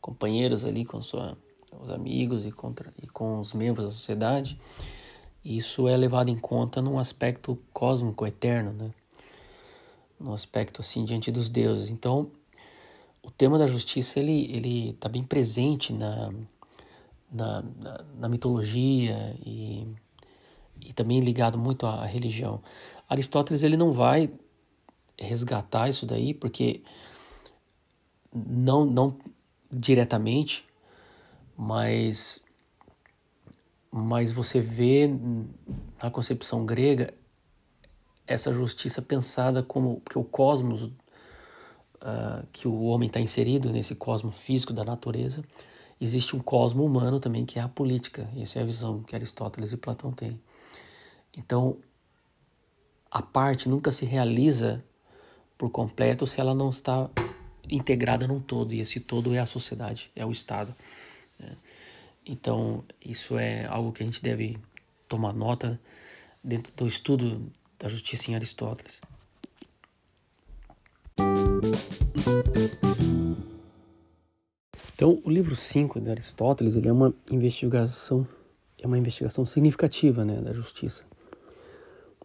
companheiros 0.00 0.64
ali, 0.64 0.84
com 0.84 1.00
sua, 1.00 1.38
os 1.80 1.90
amigos 1.90 2.46
e, 2.46 2.50
contra, 2.50 2.92
e 3.00 3.06
com 3.06 3.38
os 3.38 3.52
membros 3.52 3.86
da 3.86 3.92
sociedade, 3.92 4.58
isso 5.46 5.86
é 5.86 5.96
levado 5.96 6.28
em 6.28 6.36
conta 6.36 6.82
num 6.82 6.98
aspecto 6.98 7.56
cósmico, 7.72 8.26
eterno, 8.26 8.72
né? 8.72 8.90
Num 10.18 10.32
aspecto 10.32 10.80
assim 10.80 11.04
diante 11.04 11.30
dos 11.30 11.48
deuses. 11.48 11.88
Então, 11.88 12.30
o 13.22 13.30
tema 13.30 13.56
da 13.56 13.66
justiça 13.68 14.18
ele 14.18 14.50
ele 14.52 14.90
está 14.90 15.08
bem 15.08 15.22
presente 15.22 15.92
na 15.92 16.32
na, 17.30 17.62
na, 17.62 18.04
na 18.18 18.28
mitologia 18.28 19.36
e, 19.44 19.86
e 20.80 20.92
também 20.92 21.20
ligado 21.20 21.58
muito 21.58 21.86
à, 21.86 22.02
à 22.02 22.06
religião. 22.06 22.60
Aristóteles 23.08 23.62
ele 23.62 23.76
não 23.76 23.92
vai 23.92 24.30
resgatar 25.18 25.88
isso 25.88 26.06
daí 26.06 26.34
porque 26.34 26.82
não 28.34 28.84
não 28.84 29.16
diretamente, 29.70 30.64
mas 31.56 32.42
mas 33.96 34.30
você 34.30 34.60
vê 34.60 35.08
na 36.02 36.10
concepção 36.10 36.66
grega 36.66 37.14
essa 38.26 38.52
justiça 38.52 39.00
pensada 39.00 39.62
como 39.62 40.02
que 40.02 40.18
o 40.18 40.24
cosmos 40.24 40.84
uh, 40.84 42.46
que 42.52 42.68
o 42.68 42.82
homem 42.82 43.06
está 43.06 43.20
inserido 43.20 43.72
nesse 43.72 43.94
cosmos 43.94 44.36
físico 44.36 44.74
da 44.74 44.84
natureza 44.84 45.42
existe 45.98 46.36
um 46.36 46.40
cosmo 46.40 46.84
humano 46.84 47.18
também 47.18 47.46
que 47.46 47.58
é 47.58 47.62
a 47.62 47.68
política 47.68 48.28
essa 48.36 48.58
é 48.58 48.62
a 48.62 48.66
visão 48.66 49.02
que 49.02 49.16
Aristóteles 49.16 49.72
e 49.72 49.78
Platão 49.78 50.12
têm 50.12 50.38
então 51.34 51.78
a 53.10 53.22
parte 53.22 53.66
nunca 53.66 53.90
se 53.90 54.04
realiza 54.04 54.84
por 55.56 55.70
completo 55.70 56.26
se 56.26 56.38
ela 56.38 56.54
não 56.54 56.68
está 56.68 57.08
integrada 57.70 58.28
num 58.28 58.40
todo 58.40 58.74
e 58.74 58.80
esse 58.80 59.00
todo 59.00 59.34
é 59.34 59.38
a 59.38 59.46
sociedade 59.46 60.10
é 60.14 60.26
o 60.26 60.30
Estado 60.30 60.74
né? 61.38 61.56
Então, 62.26 62.84
isso 63.04 63.38
é 63.38 63.64
algo 63.66 63.92
que 63.92 64.02
a 64.02 64.06
gente 64.06 64.20
deve 64.20 64.58
tomar 65.08 65.32
nota 65.32 65.80
dentro 66.42 66.72
do 66.74 66.86
estudo 66.86 67.50
da 67.78 67.88
justiça 67.88 68.30
em 68.30 68.34
Aristóteles. 68.34 69.00
Então, 74.94 75.20
o 75.24 75.30
livro 75.30 75.54
5 75.54 76.00
de 76.00 76.10
Aristóteles, 76.10 76.74
ele 76.74 76.88
é 76.88 76.92
uma 76.92 77.14
investigação, 77.30 78.26
é 78.78 78.86
uma 78.86 78.98
investigação 78.98 79.44
significativa, 79.44 80.24
né, 80.24 80.40
da 80.40 80.52
justiça. 80.52 81.04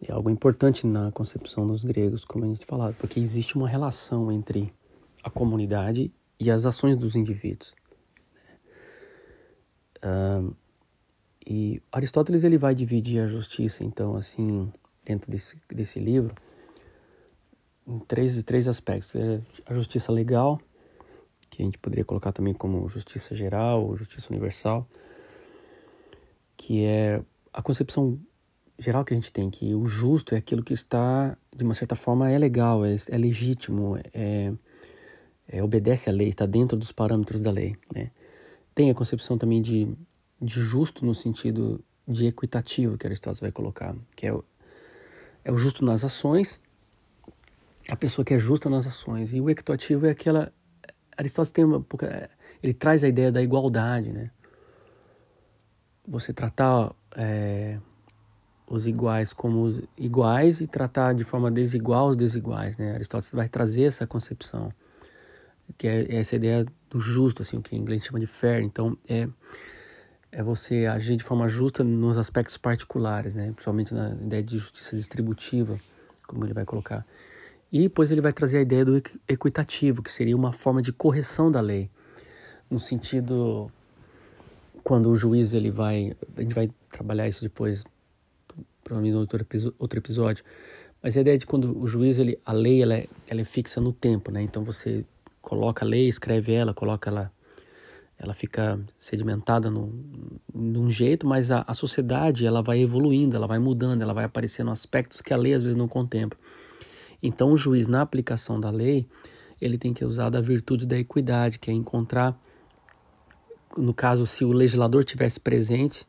É 0.07 0.11
algo 0.11 0.31
importante 0.31 0.87
na 0.87 1.11
concepção 1.11 1.67
dos 1.67 1.83
gregos, 1.83 2.25
como 2.25 2.45
a 2.45 2.47
gente 2.47 2.65
falava, 2.65 2.93
porque 2.93 3.19
existe 3.19 3.55
uma 3.55 3.67
relação 3.67 4.31
entre 4.31 4.73
a 5.21 5.29
comunidade 5.29 6.11
e 6.39 6.49
as 6.49 6.65
ações 6.65 6.97
dos 6.97 7.15
indivíduos. 7.15 7.75
E 11.45 11.81
Aristóteles 11.91 12.43
ele 12.43 12.57
vai 12.57 12.75
dividir 12.75 13.19
a 13.19 13.27
justiça, 13.27 13.83
então, 13.83 14.15
assim, 14.15 14.71
dentro 15.03 15.29
desse, 15.29 15.57
desse 15.69 15.99
livro, 15.99 16.35
em 17.87 17.99
três, 17.99 18.41
três 18.43 18.67
aspectos. 18.67 19.15
É 19.15 19.41
a 19.65 19.73
justiça 19.73 20.11
legal, 20.11 20.59
que 21.49 21.61
a 21.61 21.65
gente 21.65 21.77
poderia 21.77 22.05
colocar 22.05 22.31
também 22.31 22.53
como 22.53 22.87
justiça 22.87 23.35
geral 23.35 23.85
ou 23.85 23.95
justiça 23.95 24.27
universal, 24.29 24.87
que 26.55 26.85
é 26.85 27.21
a 27.51 27.61
concepção 27.61 28.19
geral 28.77 29.03
que 29.03 29.13
a 29.13 29.15
gente 29.17 29.31
tem, 29.31 29.49
que 29.49 29.75
o 29.75 29.85
justo 29.85 30.33
é 30.33 30.37
aquilo 30.37 30.63
que 30.63 30.73
está, 30.73 31.37
de 31.55 31.63
uma 31.63 31.73
certa 31.73 31.95
forma, 31.95 32.29
é 32.29 32.37
legal, 32.37 32.85
é, 32.85 32.95
é 33.09 33.17
legítimo, 33.17 33.97
é, 34.13 34.53
é, 35.47 35.63
obedece 35.63 36.09
à 36.09 36.13
lei, 36.13 36.29
está 36.29 36.45
dentro 36.45 36.77
dos 36.77 36.91
parâmetros 36.91 37.41
da 37.41 37.51
lei, 37.51 37.75
né? 37.93 38.11
Tem 38.73 38.89
a 38.89 38.95
concepção 38.95 39.37
também 39.37 39.61
de, 39.61 39.87
de 40.41 40.61
justo 40.61 41.05
no 41.05 41.13
sentido 41.13 41.83
de 42.07 42.27
equitativo 42.27 42.97
que 42.97 43.05
Aristóteles 43.05 43.39
vai 43.39 43.51
colocar, 43.51 43.95
que 44.15 44.27
é 44.27 44.33
o, 44.33 44.43
é 45.43 45.51
o 45.51 45.57
justo 45.57 45.83
nas 45.83 46.03
ações, 46.03 46.59
a 47.89 47.95
pessoa 47.95 48.23
que 48.23 48.33
é 48.33 48.39
justa 48.39 48.69
nas 48.69 48.87
ações. 48.87 49.33
E 49.33 49.41
o 49.41 49.49
equitativo 49.49 50.05
é 50.05 50.11
aquela. 50.11 50.51
Aristóteles 51.17 51.51
tem 51.51 51.65
uma. 51.65 51.85
Ele 52.61 52.73
traz 52.73 53.03
a 53.03 53.07
ideia 53.07 53.31
da 53.31 53.41
igualdade, 53.41 54.11
né? 54.11 54.31
Você 56.07 56.33
tratar 56.33 56.93
é, 57.15 57.77
os 58.67 58.87
iguais 58.87 59.33
como 59.33 59.63
os 59.63 59.81
iguais 59.97 60.61
e 60.61 60.67
tratar 60.67 61.13
de 61.13 61.23
forma 61.23 61.51
desigual 61.51 62.09
os 62.09 62.15
desiguais, 62.17 62.77
né? 62.77 62.93
Aristóteles 62.93 63.33
vai 63.33 63.49
trazer 63.49 63.83
essa 63.83 64.07
concepção, 64.07 64.71
que 65.77 65.87
é 65.87 66.15
essa 66.15 66.35
ideia 66.35 66.65
do 66.91 66.99
justo, 66.99 67.41
assim, 67.41 67.57
o 67.57 67.61
que 67.61 67.75
em 67.75 67.79
inglês 67.79 68.03
chama 68.03 68.19
de 68.19 68.27
fair. 68.27 68.61
Então, 68.61 68.97
é, 69.07 69.27
é 70.31 70.43
você 70.43 70.85
agir 70.85 71.15
de 71.15 71.23
forma 71.23 71.47
justa 71.47 71.83
nos 71.83 72.17
aspectos 72.17 72.57
particulares, 72.57 73.33
né? 73.33 73.51
principalmente 73.51 73.93
na 73.93 74.11
ideia 74.11 74.43
de 74.43 74.57
justiça 74.57 74.95
distributiva, 74.95 75.79
como 76.27 76.45
ele 76.45 76.53
vai 76.53 76.65
colocar. 76.65 77.05
E 77.71 77.79
depois 77.79 78.11
ele 78.11 78.19
vai 78.21 78.33
trazer 78.33 78.57
a 78.57 78.61
ideia 78.61 78.83
do 78.83 79.01
equitativo, 79.27 80.03
que 80.03 80.11
seria 80.11 80.35
uma 80.35 80.51
forma 80.51 80.81
de 80.81 80.91
correção 80.91 81.49
da 81.49 81.61
lei, 81.61 81.89
no 82.69 82.79
sentido 82.79 83.71
quando 84.83 85.09
o 85.09 85.15
juiz 85.15 85.53
ele 85.53 85.71
vai, 85.71 86.15
a 86.35 86.41
gente 86.41 86.53
vai 86.53 86.69
trabalhar 86.89 87.27
isso 87.27 87.41
depois, 87.41 87.85
provavelmente 88.83 89.13
no 89.13 89.19
outro, 89.79 89.97
episódio, 89.97 90.43
mas 91.01 91.15
a 91.15 91.21
ideia 91.21 91.37
de 91.37 91.45
quando 91.45 91.79
o 91.79 91.87
juiz 91.87 92.19
ele, 92.19 92.37
a 92.45 92.51
lei 92.51 92.81
ela 92.81 92.95
é, 92.95 93.07
ela 93.29 93.41
é 93.41 93.45
fixa 93.45 93.79
no 93.79 93.93
tempo, 93.93 94.31
né? 94.31 94.41
Então 94.41 94.63
você 94.63 95.05
coloca 95.41 95.85
a 95.85 95.87
lei, 95.87 96.07
escreve 96.07 96.53
ela, 96.53 96.73
coloca 96.73 97.09
ela, 97.09 97.31
ela 98.17 98.33
fica 98.33 98.79
sedimentada 98.97 99.69
num, 99.69 100.39
num 100.53 100.89
jeito, 100.89 101.25
mas 101.25 101.51
a, 101.51 101.63
a 101.67 101.73
sociedade 101.73 102.45
ela 102.45 102.61
vai 102.61 102.79
evoluindo, 102.79 103.35
ela 103.35 103.47
vai 103.47 103.59
mudando, 103.59 104.01
ela 104.01 104.13
vai 104.13 104.25
aparecendo 104.25 104.71
aspectos 104.71 105.21
que 105.21 105.33
a 105.33 105.37
lei 105.37 105.53
às 105.53 105.63
vezes 105.63 105.77
não 105.77 105.87
contempla. 105.87 106.39
Então 107.21 107.51
o 107.51 107.57
juiz 107.57 107.87
na 107.87 108.01
aplicação 108.01 108.59
da 108.59 108.69
lei 108.69 109.07
ele 109.59 109.77
tem 109.77 109.93
que 109.93 110.03
usar 110.03 110.29
da 110.29 110.41
virtude 110.41 110.87
da 110.87 110.97
equidade, 110.97 111.59
que 111.59 111.69
é 111.69 111.73
encontrar 111.73 112.39
no 113.77 113.93
caso, 113.93 114.25
se 114.25 114.43
o 114.43 114.51
legislador 114.51 115.03
tivesse 115.03 115.39
presente, 115.39 116.05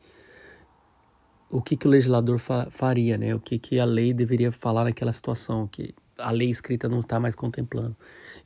o 1.49 1.61
que, 1.61 1.77
que 1.77 1.87
o 1.87 1.89
legislador 1.89 2.39
fa 2.39 2.67
faria, 2.69 3.17
né? 3.17 3.35
O 3.35 3.39
que, 3.39 3.59
que 3.59 3.79
a 3.79 3.85
lei 3.85 4.13
deveria 4.13 4.51
falar 4.51 4.85
naquela 4.85 5.11
situação 5.11 5.67
que 5.67 5.93
a 6.17 6.31
lei 6.31 6.49
escrita 6.49 6.87
não 6.87 6.99
está 6.99 7.19
mais 7.19 7.35
contemplando. 7.35 7.95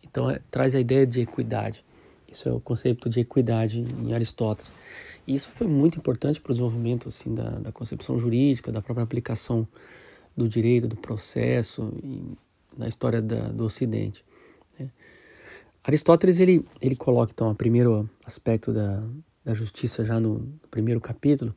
Então, 0.03 0.29
é, 0.29 0.39
traz 0.49 0.75
a 0.75 0.79
ideia 0.79 1.05
de 1.05 1.21
equidade. 1.21 1.83
Isso 2.31 2.47
é 2.47 2.51
o 2.51 2.59
conceito 2.59 3.09
de 3.09 3.19
equidade 3.19 3.81
em 3.81 4.13
Aristóteles. 4.13 4.71
E 5.25 5.35
isso 5.35 5.49
foi 5.51 5.67
muito 5.67 5.97
importante 5.97 6.39
para 6.39 6.51
o 6.51 6.53
desenvolvimento 6.53 7.09
assim, 7.09 7.33
da, 7.33 7.49
da 7.59 7.71
concepção 7.71 8.17
jurídica, 8.17 8.71
da 8.71 8.81
própria 8.81 9.03
aplicação 9.03 9.67
do 10.35 10.47
direito, 10.47 10.87
do 10.87 10.95
processo 10.95 11.91
e, 12.03 12.37
na 12.77 12.87
história 12.87 13.21
da, 13.21 13.49
do 13.49 13.65
Ocidente. 13.65 14.23
Né? 14.79 14.89
Aristóteles 15.83 16.39
ele, 16.39 16.63
ele 16.81 16.95
coloca 16.95 17.31
então 17.33 17.49
o 17.51 17.55
primeiro 17.55 18.09
aspecto 18.25 18.71
da, 18.71 19.03
da 19.43 19.53
justiça 19.53 20.05
já 20.05 20.19
no, 20.19 20.39
no 20.39 20.67
primeiro 20.69 21.01
capítulo. 21.01 21.53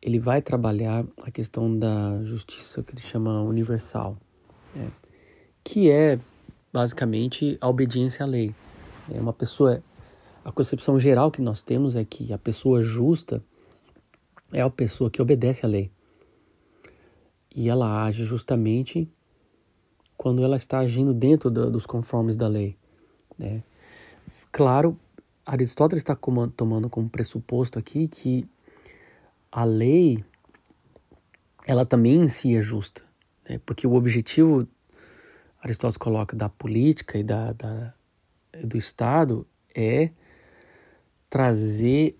Ele 0.00 0.18
vai 0.18 0.42
trabalhar 0.42 1.04
a 1.22 1.30
questão 1.30 1.76
da 1.76 2.22
justiça 2.22 2.82
que 2.82 2.92
ele 2.92 3.00
chama 3.00 3.42
universal, 3.42 4.16
né? 4.78 4.90
que 5.64 5.90
é 5.90 6.18
basicamente 6.72 7.58
a 7.60 7.68
obediência 7.68 8.24
à 8.24 8.26
lei. 8.26 8.54
É 9.12 9.20
uma 9.20 9.32
pessoa, 9.32 9.82
a 10.44 10.52
concepção 10.52 10.98
geral 10.98 11.30
que 11.30 11.42
nós 11.42 11.62
temos 11.62 11.96
é 11.96 12.04
que 12.04 12.32
a 12.32 12.38
pessoa 12.38 12.80
justa 12.80 13.42
é 14.52 14.60
a 14.60 14.70
pessoa 14.70 15.10
que 15.10 15.20
obedece 15.20 15.66
à 15.66 15.68
lei. 15.68 15.90
E 17.54 17.68
ela 17.68 18.04
age 18.04 18.24
justamente 18.24 19.10
quando 20.16 20.42
ela 20.42 20.56
está 20.56 20.78
agindo 20.80 21.12
dentro 21.14 21.50
do, 21.50 21.70
dos 21.70 21.86
conformes 21.86 22.36
da 22.36 22.48
lei. 22.48 22.76
Né? 23.38 23.62
Claro, 24.50 24.98
Aristóteles 25.44 26.02
está 26.02 26.16
tomando 26.56 26.90
como 26.90 27.08
pressuposto 27.08 27.78
aqui 27.78 28.08
que 28.08 28.46
a 29.50 29.64
lei 29.64 30.22
ela 31.66 31.84
também 31.84 32.16
em 32.16 32.28
si 32.28 32.56
é 32.56 32.62
justa, 32.62 33.02
né? 33.48 33.60
porque 33.64 33.86
o 33.86 33.94
objetivo 33.94 34.68
Aristóteles 35.60 35.96
coloca 35.96 36.36
da 36.36 36.48
política 36.48 37.18
e 37.18 37.22
da, 37.22 37.52
da, 37.52 37.94
do 38.64 38.76
Estado 38.76 39.46
é 39.74 40.10
trazer 41.28 42.16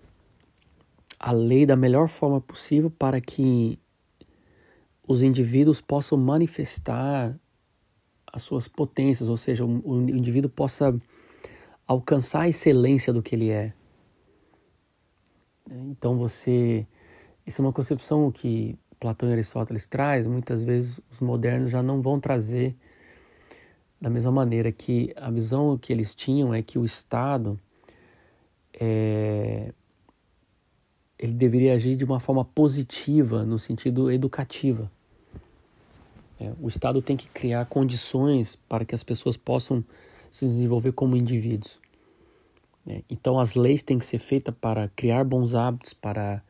a 1.19 1.31
lei 1.31 1.65
da 1.65 1.75
melhor 1.75 2.07
forma 2.07 2.39
possível 2.39 2.89
para 2.89 3.19
que 3.19 3.79
os 5.07 5.23
indivíduos 5.23 5.81
possam 5.81 6.17
manifestar 6.17 7.35
as 8.31 8.43
suas 8.43 8.67
potências, 8.67 9.27
ou 9.27 9.37
seja, 9.37 9.65
o, 9.65 10.09
indivíduo 10.09 10.49
possa 10.49 10.95
alcançar 11.87 12.41
a 12.41 12.49
excelência 12.49 13.11
do 13.11 13.23
que 13.23 13.35
ele 13.35 13.49
é. 13.49 13.73
Então 15.67 16.17
você, 16.17 16.85
isso 17.45 17.61
é 17.61 17.65
uma 17.65 17.73
concepção 17.73 18.31
que 18.31 18.77
Platão 18.99 19.29
e 19.29 19.31
Aristóteles 19.31 19.87
traz, 19.87 20.27
muitas 20.27 20.63
vezes 20.63 20.99
os 21.09 21.19
modernos 21.19 21.71
já 21.71 21.81
não 21.81 22.01
vão 22.01 22.19
trazer 22.19 22.75
da 23.99 24.09
mesma 24.09 24.31
maneira 24.31 24.71
que 24.71 25.13
a 25.15 25.29
visão 25.29 25.77
que 25.77 25.91
eles 25.91 26.15
tinham 26.15 26.53
é 26.53 26.61
que 26.61 26.79
o 26.79 26.85
Estado 26.85 27.59
é, 28.73 29.73
ele 31.17 31.33
deveria 31.33 31.73
agir 31.73 31.97
de 31.97 32.05
uma 32.05 32.19
forma 32.19 32.45
positiva, 32.45 33.43
no 33.43 33.59
sentido 33.59 34.09
educativa. 34.09 34.89
É, 36.39 36.53
o 36.61 36.67
Estado 36.69 37.01
tem 37.01 37.17
que 37.17 37.27
criar 37.27 37.65
condições 37.65 38.55
para 38.55 38.85
que 38.85 38.95
as 38.95 39.03
pessoas 39.03 39.35
possam 39.35 39.83
se 40.31 40.45
desenvolver 40.45 40.93
como 40.93 41.17
indivíduos. 41.17 41.77
É, 42.87 43.03
então, 43.09 43.37
as 43.37 43.55
leis 43.55 43.83
têm 43.83 43.99
que 43.99 44.05
ser 44.05 44.19
feitas 44.19 44.55
para 44.59 44.87
criar 44.95 45.25
bons 45.25 45.53
hábitos, 45.53 45.93
para, 45.93 46.41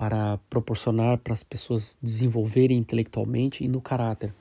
para 0.00 0.38
proporcionar 0.48 1.18
para 1.18 1.34
as 1.34 1.42
pessoas 1.42 1.98
desenvolverem 2.02 2.78
intelectualmente 2.78 3.62
e 3.62 3.68
no 3.68 3.82
caráter. 3.82 4.32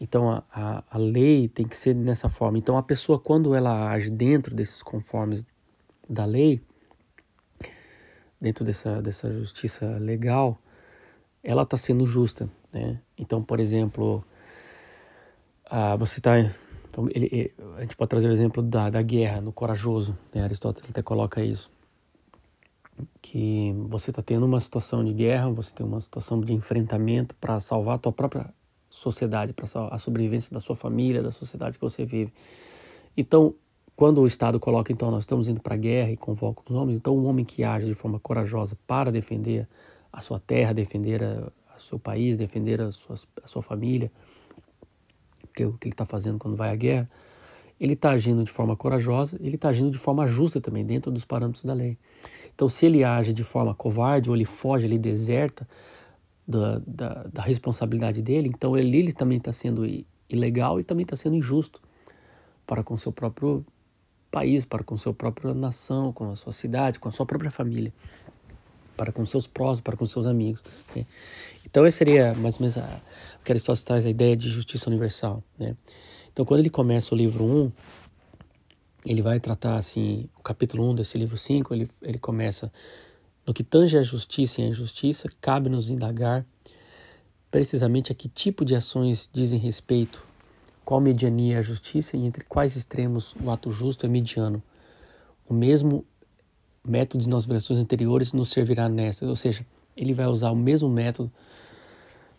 Então 0.00 0.28
a, 0.28 0.42
a, 0.50 0.82
a, 0.90 0.98
lei 0.98 1.46
tem 1.46 1.64
que 1.64 1.76
ser 1.76 1.94
dessa 1.94 2.28
forma. 2.28 2.58
Então 2.58 2.76
a 2.76 2.82
pessoa, 2.82 3.20
quando 3.20 3.54
ela 3.54 3.88
age 3.88 4.10
dentro 4.10 4.52
desses 4.52 4.82
conformes 4.82 5.46
da 6.08 6.24
lei, 6.24 6.60
dentro 8.40 8.64
dessa, 8.64 9.00
dessa 9.00 9.30
justiça 9.30 9.86
legal, 10.00 10.60
ela 11.40 11.62
está 11.62 11.76
sendo 11.76 12.04
justa. 12.04 12.50
Né? 12.72 13.00
Então, 13.16 13.40
por 13.40 13.60
exemplo, 13.60 14.24
ah, 15.66 15.94
você 15.94 16.18
está. 16.18 16.36
Então, 16.88 17.06
a 17.76 17.80
gente 17.82 17.94
pode 17.94 18.08
trazer 18.08 18.26
o 18.26 18.32
exemplo 18.32 18.60
da, 18.60 18.90
da 18.90 19.02
guerra, 19.02 19.40
no 19.40 19.52
corajoso. 19.52 20.18
Né? 20.34 20.42
Aristóteles 20.42 20.90
até 20.90 21.00
coloca 21.00 21.40
isso. 21.44 21.70
Que 23.22 23.72
você 23.88 24.10
está 24.10 24.22
tendo 24.22 24.44
uma 24.44 24.60
situação 24.60 25.04
de 25.04 25.12
guerra, 25.12 25.50
você 25.50 25.74
tem 25.74 25.86
uma 25.86 26.00
situação 26.00 26.40
de 26.40 26.52
enfrentamento 26.52 27.34
para 27.36 27.58
salvar 27.60 27.96
a 27.96 27.98
tua 27.98 28.12
própria 28.12 28.52
sociedade, 28.88 29.52
para 29.52 29.66
a 29.90 29.98
sobrevivência 29.98 30.52
da 30.52 30.60
sua 30.60 30.74
família, 30.74 31.22
da 31.22 31.30
sociedade 31.30 31.78
que 31.78 31.82
você 31.82 32.04
vive. 32.04 32.32
Então, 33.16 33.54
quando 33.94 34.20
o 34.20 34.26
Estado 34.26 34.58
coloca, 34.58 34.92
então, 34.92 35.10
nós 35.10 35.22
estamos 35.22 35.48
indo 35.48 35.60
para 35.60 35.74
a 35.74 35.78
guerra 35.78 36.10
e 36.10 36.16
convoca 36.16 36.62
os 36.66 36.74
homens, 36.74 36.98
então, 36.98 37.16
um 37.16 37.26
homem 37.26 37.44
que 37.44 37.62
age 37.62 37.86
de 37.86 37.94
forma 37.94 38.18
corajosa 38.18 38.76
para 38.86 39.12
defender 39.12 39.68
a 40.12 40.20
sua 40.20 40.40
terra, 40.40 40.72
defender 40.72 41.22
a, 41.22 41.52
a 41.74 41.78
seu 41.78 41.98
país, 41.98 42.36
defender 42.36 42.80
a 42.80 42.90
sua, 42.90 43.16
a 43.42 43.46
sua 43.46 43.62
família, 43.62 44.10
que 45.54 45.62
é 45.62 45.66
o 45.66 45.72
que 45.74 45.88
ele 45.88 45.92
está 45.92 46.04
fazendo 46.04 46.38
quando 46.38 46.56
vai 46.56 46.70
à 46.70 46.76
guerra, 46.76 47.10
ele 47.80 47.94
está 47.94 48.10
agindo 48.10 48.44
de 48.44 48.50
forma 48.50 48.76
corajosa, 48.76 49.38
ele 49.40 49.54
está 49.54 49.70
agindo 49.70 49.90
de 49.90 49.98
forma 49.98 50.26
justa 50.26 50.60
também, 50.60 50.84
dentro 50.84 51.10
dos 51.10 51.24
parâmetros 51.24 51.64
da 51.64 51.72
lei. 51.72 51.96
Então, 52.54 52.68
se 52.68 52.84
ele 52.84 53.02
age 53.02 53.32
de 53.32 53.42
forma 53.42 53.74
covarde, 53.74 54.28
ou 54.28 54.36
ele 54.36 54.44
foge, 54.44 54.86
ele 54.86 54.98
deserta, 54.98 55.66
da, 56.50 56.80
da, 56.84 57.26
da 57.32 57.42
responsabilidade 57.42 58.20
dele, 58.20 58.48
então 58.48 58.76
ele, 58.76 58.98
ele 58.98 59.12
também 59.12 59.38
está 59.38 59.52
sendo 59.52 59.86
ilegal 60.28 60.80
e 60.80 60.84
também 60.84 61.04
está 61.04 61.14
sendo 61.14 61.36
injusto 61.36 61.80
para 62.66 62.82
com 62.82 62.96
seu 62.96 63.12
próprio 63.12 63.64
país, 64.30 64.64
para 64.64 64.82
com 64.82 64.96
sua 64.96 65.14
própria 65.14 65.54
nação, 65.54 66.12
com 66.12 66.30
a 66.30 66.36
sua 66.36 66.52
cidade, 66.52 66.98
com 66.98 67.08
a 67.08 67.12
sua 67.12 67.24
própria 67.24 67.50
família, 67.50 67.92
para 68.96 69.12
com 69.12 69.24
seus 69.24 69.46
próximos, 69.46 69.80
para 69.80 69.96
com 69.96 70.06
seus 70.06 70.26
amigos. 70.26 70.62
Né? 70.94 71.06
Então 71.64 71.86
esse 71.86 71.98
seria 71.98 72.34
mais 72.34 72.56
ou 72.56 72.62
menos 72.62 72.76
o 72.76 73.44
que 73.44 73.52
Aristóteles 73.52 73.84
traz 73.84 74.06
a 74.06 74.10
ideia 74.10 74.36
de 74.36 74.48
justiça 74.48 74.90
universal. 74.90 75.42
Né? 75.58 75.76
Então 76.32 76.44
quando 76.44 76.60
ele 76.60 76.70
começa 76.70 77.14
o 77.14 77.18
livro 77.18 77.44
1, 77.44 77.72
ele 79.04 79.22
vai 79.22 79.40
tratar 79.40 79.76
assim, 79.76 80.28
o 80.38 80.42
capítulo 80.42 80.90
1 80.90 80.96
desse 80.96 81.16
livro 81.16 81.36
5, 81.36 81.72
ele, 81.74 81.88
ele 82.02 82.18
começa 82.18 82.72
no 83.46 83.54
que 83.54 83.64
tange 83.64 83.96
à 83.96 84.02
justiça 84.02 84.60
e 84.60 84.64
à 84.64 84.68
injustiça, 84.68 85.28
cabe-nos 85.40 85.90
indagar 85.90 86.44
precisamente 87.50 88.12
a 88.12 88.14
que 88.14 88.28
tipo 88.28 88.64
de 88.64 88.76
ações 88.76 89.28
dizem 89.32 89.58
respeito, 89.58 90.26
qual 90.84 91.00
mediania 91.00 91.56
é 91.56 91.58
a 91.58 91.62
justiça 91.62 92.16
e 92.16 92.24
entre 92.24 92.44
quais 92.44 92.76
extremos 92.76 93.34
o 93.42 93.50
ato 93.50 93.70
justo 93.70 94.06
é 94.06 94.08
mediano. 94.08 94.62
O 95.48 95.54
mesmo 95.54 96.04
método 96.84 97.28
nas 97.28 97.44
versões 97.44 97.78
anteriores 97.80 98.32
nos 98.32 98.50
servirá 98.50 98.88
nessa, 98.88 99.26
ou 99.26 99.36
seja, 99.36 99.66
ele 99.96 100.14
vai 100.14 100.26
usar 100.26 100.50
o 100.50 100.56
mesmo 100.56 100.88
método 100.88 101.30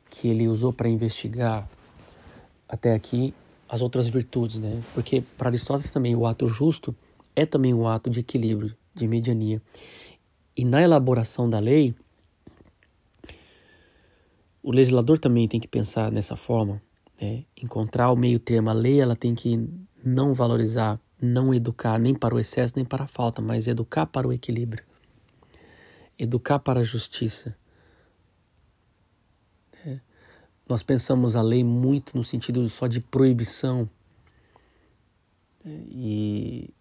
que 0.09 0.27
ele 0.27 0.47
usou 0.47 0.71
para 0.71 0.89
investigar 0.89 1.69
até 2.67 2.93
aqui 2.93 3.33
as 3.71 3.81
outras 3.81 4.09
virtudes, 4.09 4.59
né? 4.59 4.81
Porque 4.93 5.23
para 5.37 5.47
Aristóteles 5.47 5.91
também 5.91 6.13
o 6.13 6.27
ato 6.27 6.45
justo 6.45 6.93
é 7.33 7.45
também 7.45 7.73
um 7.73 7.87
ato 7.87 8.09
de 8.09 8.19
equilíbrio, 8.19 8.75
de 8.93 9.07
mediania. 9.07 9.61
E 10.57 10.65
na 10.65 10.81
elaboração 10.81 11.49
da 11.49 11.57
lei, 11.57 11.95
o 14.61 14.73
legislador 14.73 15.17
também 15.17 15.47
tem 15.47 15.57
que 15.57 15.69
pensar 15.69 16.11
nessa 16.11 16.35
forma, 16.35 16.81
né? 17.19 17.45
encontrar 17.55 18.11
o 18.11 18.15
meio 18.17 18.39
termo. 18.39 18.69
A 18.69 18.73
lei 18.73 18.99
ela 18.99 19.15
tem 19.15 19.33
que 19.33 19.65
não 20.03 20.33
valorizar, 20.33 20.99
não 21.21 21.53
educar 21.53 21.97
nem 21.97 22.13
para 22.13 22.35
o 22.35 22.39
excesso 22.39 22.73
nem 22.75 22.83
para 22.83 23.05
a 23.05 23.07
falta, 23.07 23.41
mas 23.41 23.69
educar 23.69 24.05
para 24.05 24.27
o 24.27 24.33
equilíbrio, 24.33 24.83
educar 26.19 26.59
para 26.59 26.81
a 26.81 26.83
justiça. 26.83 27.55
É. 29.85 30.01
Nós 30.71 30.81
pensamos 30.81 31.35
a 31.35 31.41
lei 31.41 31.65
muito 31.65 32.15
no 32.15 32.23
sentido 32.23 32.67
só 32.69 32.87
de 32.87 33.01
proibição 33.01 33.89
né? 35.65 35.83
e, 35.89 36.73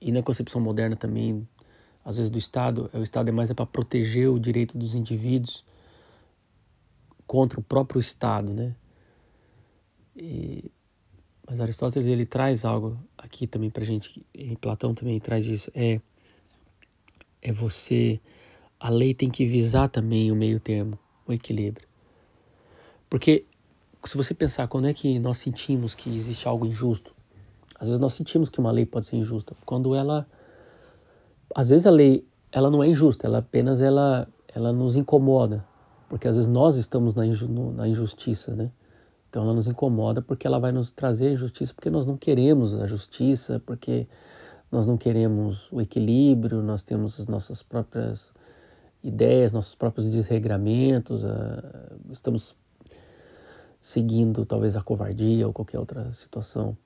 e 0.00 0.10
na 0.10 0.24
concepção 0.24 0.60
moderna 0.60 0.96
também 0.96 1.46
às 2.04 2.16
vezes 2.16 2.32
do 2.32 2.38
Estado, 2.38 2.90
é 2.92 2.98
o 2.98 3.02
Estado 3.04 3.28
é 3.28 3.32
mais 3.32 3.48
é 3.48 3.54
para 3.54 3.64
proteger 3.64 4.28
o 4.28 4.40
direito 4.40 4.76
dos 4.76 4.96
indivíduos 4.96 5.64
contra 7.28 7.60
o 7.60 7.62
próprio 7.62 8.00
Estado, 8.00 8.52
né? 8.52 8.74
E, 10.16 10.68
mas 11.48 11.60
Aristóteles 11.60 12.08
ele 12.08 12.26
traz 12.26 12.64
algo 12.64 12.98
aqui 13.16 13.46
também 13.46 13.70
para 13.70 13.84
gente, 13.84 14.26
e 14.34 14.56
Platão 14.56 14.94
também 14.94 15.20
traz 15.20 15.46
isso, 15.46 15.70
é 15.76 16.00
é 17.40 17.52
você 17.52 18.20
a 18.80 18.88
lei 18.88 19.14
tem 19.14 19.30
que 19.30 19.46
visar 19.46 19.88
também 19.88 20.32
o 20.32 20.34
meio 20.34 20.58
termo, 20.58 20.98
o 21.24 21.32
equilíbrio. 21.32 21.87
Porque 23.08 23.44
se 24.04 24.16
você 24.16 24.34
pensar 24.34 24.66
quando 24.68 24.86
é 24.86 24.94
que 24.94 25.18
nós 25.18 25.38
sentimos 25.38 25.94
que 25.94 26.14
existe 26.14 26.46
algo 26.46 26.66
injusto, 26.66 27.14
às 27.78 27.88
vezes 27.88 28.00
nós 28.00 28.12
sentimos 28.12 28.48
que 28.48 28.58
uma 28.58 28.70
lei 28.70 28.84
pode 28.84 29.06
ser 29.06 29.16
injusta 29.16 29.54
quando 29.64 29.94
ela 29.94 30.26
às 31.54 31.68
vezes 31.68 31.86
a 31.86 31.90
lei 31.90 32.26
ela 32.52 32.70
não 32.70 32.82
é 32.82 32.88
injusta, 32.88 33.26
ela 33.26 33.38
apenas 33.38 33.82
ela, 33.82 34.26
ela 34.54 34.72
nos 34.72 34.96
incomoda, 34.96 35.64
porque 36.08 36.26
às 36.26 36.34
vezes 36.34 36.50
nós 36.50 36.76
estamos 36.76 37.14
na, 37.14 37.26
inju, 37.26 37.48
na 37.72 37.86
injustiça, 37.86 38.54
né? 38.54 38.70
Então 39.28 39.42
ela 39.42 39.52
nos 39.52 39.66
incomoda 39.66 40.22
porque 40.22 40.46
ela 40.46 40.58
vai 40.58 40.72
nos 40.72 40.90
trazer 40.90 41.32
injustiça, 41.32 41.74
porque 41.74 41.90
nós 41.90 42.06
não 42.06 42.16
queremos 42.16 42.74
a 42.74 42.86
justiça, 42.86 43.60
porque 43.66 44.06
nós 44.72 44.86
não 44.86 44.96
queremos 44.96 45.70
o 45.70 45.80
equilíbrio, 45.80 46.62
nós 46.62 46.82
temos 46.82 47.20
as 47.20 47.26
nossas 47.26 47.62
próprias 47.62 48.32
ideias, 49.02 49.52
nossos 49.52 49.74
próprios 49.74 50.10
desregramentos, 50.10 51.22
estamos 52.10 52.56
seguindo 53.80 54.44
talvez 54.44 54.76
a 54.76 54.82
covardia 54.82 55.46
ou 55.46 55.52
qualquer 55.52 55.78
outra 55.78 56.12
situação, 56.12 56.76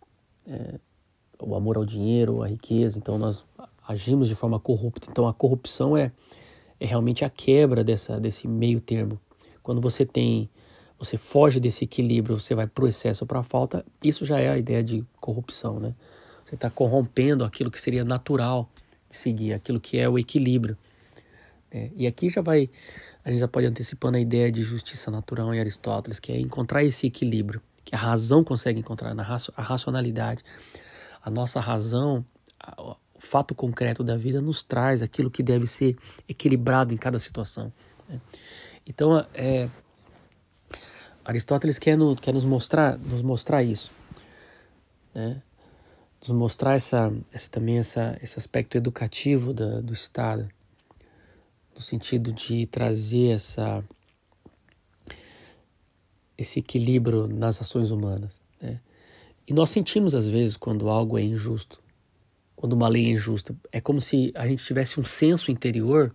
é, 0.46 0.78
o 1.40 1.54
amor 1.54 1.76
ao 1.76 1.84
dinheiro, 1.84 2.42
a 2.42 2.48
riqueza, 2.48 2.98
então 2.98 3.18
nós 3.18 3.44
agimos 3.86 4.28
de 4.28 4.34
forma 4.34 4.60
corrupta. 4.60 5.08
Então 5.10 5.26
a 5.26 5.34
corrupção 5.34 5.96
é, 5.96 6.12
é 6.78 6.86
realmente 6.86 7.24
a 7.24 7.30
quebra 7.30 7.82
dessa, 7.82 8.20
desse 8.20 8.46
meio 8.46 8.80
termo. 8.80 9.20
Quando 9.62 9.80
você 9.80 10.04
tem, 10.04 10.48
você 10.98 11.16
foge 11.16 11.58
desse 11.58 11.84
equilíbrio, 11.84 12.40
você 12.40 12.54
vai 12.54 12.66
para 12.66 12.84
o 12.84 12.88
excesso 12.88 13.24
ou 13.24 13.28
para 13.28 13.40
a 13.40 13.42
falta, 13.42 13.84
isso 14.02 14.24
já 14.24 14.38
é 14.38 14.48
a 14.48 14.58
ideia 14.58 14.82
de 14.82 15.04
corrupção, 15.20 15.80
né? 15.80 15.94
Você 16.44 16.56
está 16.56 16.68
corrompendo 16.70 17.44
aquilo 17.44 17.70
que 17.70 17.80
seria 17.80 18.04
natural 18.04 18.68
de 19.08 19.16
seguir, 19.16 19.52
aquilo 19.52 19.80
que 19.80 19.98
é 19.98 20.08
o 20.08 20.18
equilíbrio. 20.18 20.76
É, 21.70 21.90
e 21.96 22.06
aqui 22.06 22.28
já 22.28 22.42
vai, 22.42 22.68
a 23.24 23.30
gente 23.30 23.40
já 23.40 23.48
pode 23.48 23.66
antecipando 23.66 24.16
a 24.16 24.20
ideia 24.20 24.50
de 24.50 24.62
justiça 24.62 25.10
natural 25.10 25.54
em 25.54 25.60
Aristóteles, 25.60 26.18
que 26.18 26.32
é 26.32 26.38
encontrar 26.38 26.82
esse 26.82 27.06
equilíbrio, 27.06 27.62
que 27.84 27.94
a 27.94 27.98
razão 27.98 28.42
consegue 28.42 28.80
encontrar, 28.80 29.14
na 29.14 29.22
a 29.56 29.62
racionalidade. 29.62 30.42
A 31.22 31.30
nossa 31.30 31.60
razão, 31.60 32.24
o 32.76 32.96
fato 33.20 33.54
concreto 33.54 34.02
da 34.02 34.16
vida 34.16 34.40
nos 34.40 34.64
traz 34.64 35.02
aquilo 35.02 35.30
que 35.30 35.42
deve 35.42 35.68
ser 35.68 35.96
equilibrado 36.28 36.92
em 36.92 36.96
cada 36.96 37.18
situação. 37.20 37.72
Né? 38.08 38.20
Então, 38.84 39.24
é, 39.32 39.68
Aristóteles 41.24 41.78
quer, 41.78 41.96
no, 41.96 42.16
quer 42.16 42.34
nos 42.34 42.44
mostrar, 42.44 42.98
nos 42.98 43.22
mostrar 43.22 43.62
isso, 43.62 43.92
né? 45.14 45.40
nos 46.20 46.30
mostrar 46.30 46.74
essa, 46.74 47.12
essa 47.32 47.48
também 47.48 47.78
essa, 47.78 48.18
esse 48.20 48.36
aspecto 48.36 48.76
educativo 48.76 49.52
da, 49.52 49.80
do 49.80 49.92
Estado 49.92 50.48
no 51.74 51.80
sentido 51.80 52.32
de 52.32 52.66
trazer 52.66 53.30
essa 53.30 53.84
esse 56.36 56.58
equilíbrio 56.58 57.28
nas 57.28 57.60
ações 57.60 57.90
humanas. 57.90 58.40
Né? 58.60 58.80
E 59.46 59.52
nós 59.52 59.70
sentimos 59.70 60.14
às 60.14 60.28
vezes 60.28 60.56
quando 60.56 60.88
algo 60.88 61.18
é 61.18 61.22
injusto, 61.22 61.80
quando 62.56 62.72
uma 62.72 62.88
lei 62.88 63.06
é 63.06 63.10
injusta. 63.10 63.54
É 63.70 63.80
como 63.80 64.00
se 64.00 64.32
a 64.34 64.46
gente 64.46 64.64
tivesse 64.64 65.00
um 65.00 65.04
senso 65.04 65.50
interior, 65.50 66.14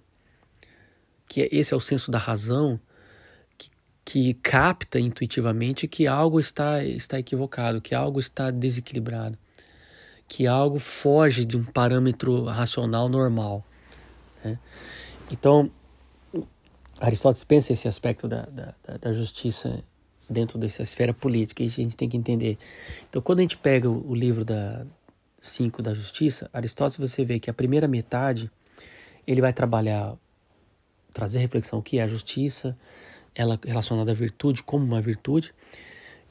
que 1.27 1.43
é, 1.43 1.49
esse 1.51 1.73
é 1.73 1.77
o 1.77 1.81
senso 1.81 2.09
da 2.11 2.17
razão, 2.17 2.79
que, 4.07 4.33
capta 4.35 4.97
intuitivamente 4.97 5.85
que 5.85 6.07
algo 6.07 6.39
está, 6.39 6.81
está 6.81 7.19
equivocado, 7.19 7.81
que 7.81 7.93
algo 7.93 8.21
está 8.21 8.49
desequilibrado, 8.49 9.37
que 10.29 10.47
algo 10.47 10.79
foge 10.79 11.43
de 11.43 11.57
um 11.57 11.65
parâmetro 11.65 12.45
racional 12.45 13.09
normal. 13.09 13.67
Né? 14.45 14.57
Então, 15.31 15.69
Aristóteles 16.99 17.43
pensa 17.43 17.73
esse 17.73 17.87
aspecto 17.87 18.27
da, 18.27 18.43
da, 18.43 18.73
da, 18.99 19.13
justiça 19.13 19.83
dentro 20.29 20.57
dessa 20.57 20.81
esfera 20.81 21.13
política 21.13 21.63
e 21.63 21.67
a 21.67 21.69
gente 21.69 21.95
tem 21.95 22.09
que 22.09 22.17
entender. 22.17 22.57
Então, 23.09 23.21
quando 23.21 23.39
a 23.39 23.41
gente 23.41 23.57
pega 23.57 23.89
o, 23.89 24.09
o 24.09 24.15
livro 24.15 24.43
da 24.43 24.85
5 25.39 25.81
da 25.81 25.93
justiça, 25.93 26.49
Aristóteles 26.51 27.11
você 27.11 27.23
vê 27.23 27.39
que 27.39 27.49
a 27.49 27.53
primeira 27.53 27.87
metade 27.87 28.49
ele 29.25 29.41
vai 29.41 29.53
trabalhar, 29.53 30.15
trazer 31.13 31.39
reflexão 31.39 31.79
o 31.79 31.83
que 31.83 31.99
é 31.99 32.03
a 32.03 32.07
justiça, 32.07 32.77
ela 33.35 33.59
relacionada 33.65 34.11
à 34.11 34.13
virtude 34.13 34.63
como 34.63 34.83
uma 34.85 35.01
virtude, 35.01 35.53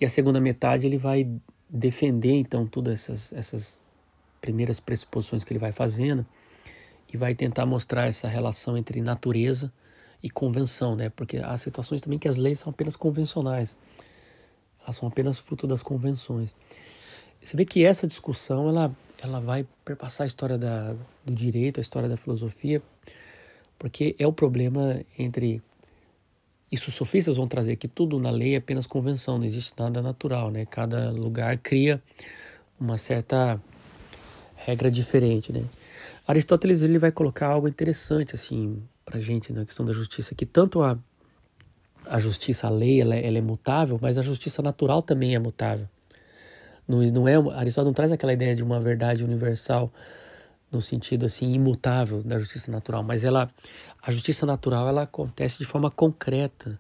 e 0.01 0.05
a 0.05 0.09
segunda 0.09 0.41
metade 0.41 0.87
ele 0.87 0.99
vai 0.99 1.31
defender 1.69 2.33
então 2.33 2.67
todas 2.67 2.95
essas, 2.95 3.33
essas 3.33 3.83
primeiras 4.41 4.81
pressuposições 4.81 5.45
que 5.45 5.53
ele 5.53 5.61
vai 5.61 5.73
fazendo 5.73 6.27
e 7.13 7.17
vai 7.17 7.35
tentar 7.35 7.67
mostrar 7.67 8.07
essa 8.07 8.29
relação 8.29 8.77
entre 8.77 9.01
natureza 9.01 9.73
e 10.23 10.31
convenção, 10.31 10.97
né? 10.97 11.09
Porque 11.09 11.39
há 11.39 11.57
situações 11.57 12.01
também 12.01 12.19
que 12.19 12.29
as 12.29 12.37
leis 12.37 12.59
são 12.59 12.71
apenas 12.71 12.97
convencionais, 12.97 13.77
elas 14.83 14.97
são 14.97 15.09
apenas 15.09 15.39
fruto 15.39 15.67
das 15.67 15.83
convenções. 15.83 16.55
Você 17.43 17.57
vê 17.57 17.65
que 17.65 17.85
essa 17.85 18.07
discussão 18.07 18.69
ela, 18.69 18.95
ela 19.19 19.41
vai 19.41 19.67
perpassar 19.85 20.25
a 20.25 20.27
história 20.27 20.59
da, 20.59 20.95
do 21.25 21.33
direito, 21.33 21.79
a 21.79 21.81
história 21.81 22.09
da 22.09 22.17
filosofia, 22.17 22.83
porque 23.79 24.17
é 24.19 24.27
o 24.27 24.33
problema 24.33 25.01
entre 25.19 25.63
isso 26.71 26.89
os 26.89 26.97
sofistas 26.97 27.37
vão 27.37 27.47
trazer 27.47 27.77
que 27.77 27.87
tudo 27.87 28.19
na 28.19 28.31
lei 28.31 28.55
é 28.55 28.59
apenas 28.59 28.87
convenção, 28.87 29.39
não 29.39 29.45
existe 29.45 29.73
nada 29.79 30.03
natural, 30.03 30.51
né? 30.51 30.67
Cada 30.67 31.11
lugar 31.11 31.57
cria 31.59 32.03
uma 32.79 32.99
certa 32.99 33.61
regra 34.57 34.91
diferente, 34.91 35.53
né? 35.53 35.63
Aristóteles 36.27 36.83
ele 36.83 36.99
vai 36.99 37.13
colocar 37.13 37.49
algo 37.49 37.69
interessante 37.69 38.35
assim 38.35 38.83
para 39.05 39.21
gente 39.21 39.53
na 39.53 39.65
questão 39.65 39.87
da 39.87 39.93
justiça, 39.93 40.35
que 40.35 40.45
tanto 40.45 40.83
a, 40.83 40.99
a 42.05 42.19
justiça, 42.19 42.67
a 42.67 42.71
lei, 42.71 43.01
ela, 43.01 43.15
é, 43.15 43.25
ela 43.25 43.39
é 43.39 43.41
mutável, 43.41 43.99
mas 44.03 44.19
a 44.19 44.23
justiça 44.23 44.61
natural 44.61 45.01
também 45.01 45.35
é 45.35 45.39
mutável. 45.39 45.89
Não, 46.89 47.01
não 47.03 47.29
é 47.29 47.35
Aristóteles 47.35 47.87
não 47.87 47.93
traz 47.93 48.11
aquela 48.11 48.33
ideia 48.33 48.55
de 48.55 48.63
uma 48.63 48.81
verdade 48.81 49.25
universal 49.25 49.93
no 50.71 50.83
sentido 50.83 51.27
assim 51.27 51.53
imutável 51.53 52.23
da 52.23 52.39
justiça 52.39 52.71
natural, 52.71 53.03
mas 53.03 53.25
ela 53.25 53.49
a 54.03 54.11
justiça 54.11 54.45
natural 54.45 54.89
ela 54.89 55.03
acontece 55.03 55.59
de 55.59 55.65
forma 55.65 55.91
concreta 55.91 56.79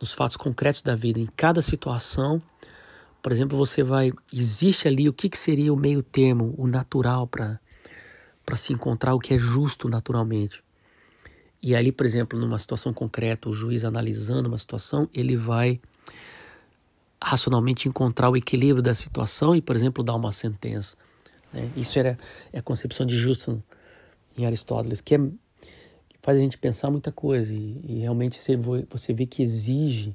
nos 0.00 0.12
fatos 0.12 0.36
concretos 0.36 0.82
da 0.82 0.94
vida, 0.94 1.20
em 1.20 1.28
cada 1.36 1.62
situação. 1.62 2.42
Por 3.22 3.32
exemplo, 3.32 3.56
você 3.56 3.82
vai 3.82 4.12
existe 4.32 4.88
ali 4.88 5.08
o 5.08 5.12
que, 5.12 5.28
que 5.28 5.38
seria 5.38 5.72
o 5.72 5.76
meio 5.76 6.02
termo, 6.02 6.54
o 6.58 6.66
natural 6.66 7.26
para 7.26 7.60
para 8.52 8.58
se 8.58 8.70
encontrar 8.70 9.14
o 9.14 9.18
que 9.18 9.32
é 9.32 9.38
justo 9.38 9.88
naturalmente. 9.88 10.62
E 11.62 11.74
ali, 11.74 11.90
por 11.90 12.04
exemplo, 12.04 12.38
numa 12.38 12.58
situação 12.58 12.92
concreta, 12.92 13.48
o 13.48 13.52
juiz 13.52 13.82
analisando 13.82 14.46
uma 14.46 14.58
situação, 14.58 15.08
ele 15.14 15.34
vai 15.34 15.80
racionalmente 17.18 17.88
encontrar 17.88 18.28
o 18.28 18.36
equilíbrio 18.36 18.82
da 18.82 18.92
situação 18.92 19.56
e, 19.56 19.62
por 19.62 19.74
exemplo, 19.74 20.04
dar 20.04 20.14
uma 20.14 20.32
sentença. 20.32 20.98
Né? 21.50 21.70
Isso 21.74 21.98
era 21.98 22.18
é 22.52 22.58
a 22.58 22.62
concepção 22.62 23.06
de 23.06 23.16
justo 23.16 23.62
em 24.36 24.44
Aristóteles, 24.44 25.00
que, 25.00 25.14
é, 25.14 25.18
que 25.18 26.18
faz 26.20 26.36
a 26.36 26.40
gente 26.42 26.58
pensar 26.58 26.90
muita 26.90 27.10
coisa 27.10 27.54
e, 27.54 27.80
e 27.88 28.00
realmente 28.00 28.38
você, 28.90 29.14
vê 29.14 29.24
que 29.24 29.42
exige 29.42 30.14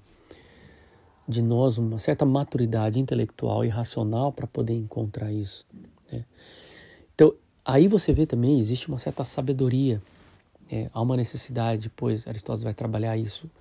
de 1.28 1.41
nós 1.41 1.80
uma 1.80 1.97
certa 1.97 2.23
maturidade 2.23 3.00
intelectual 3.00 3.65
e 3.65 3.67
racional 3.67 4.32
para 4.32 4.45
poder 4.45 4.76
encontrar 4.76 5.32
isso. 5.32 5.65
Né? 6.12 6.23
Então, 7.15 7.34
Aí 7.69 7.89
você 7.89 8.13
vê 8.13 8.25
também, 8.25 8.58
existe 8.58 8.88
uma 8.88 8.97
certa 8.97 9.25
sabedoria. 9.25 10.01
É, 10.71 10.89
há 10.93 11.01
uma 11.01 11.17
necessidade, 11.17 11.89
depois 11.89 12.25
Aristóteles 12.25 12.63
vai 12.63 12.73
trabalhar 12.73 13.17
isso. 13.17 13.51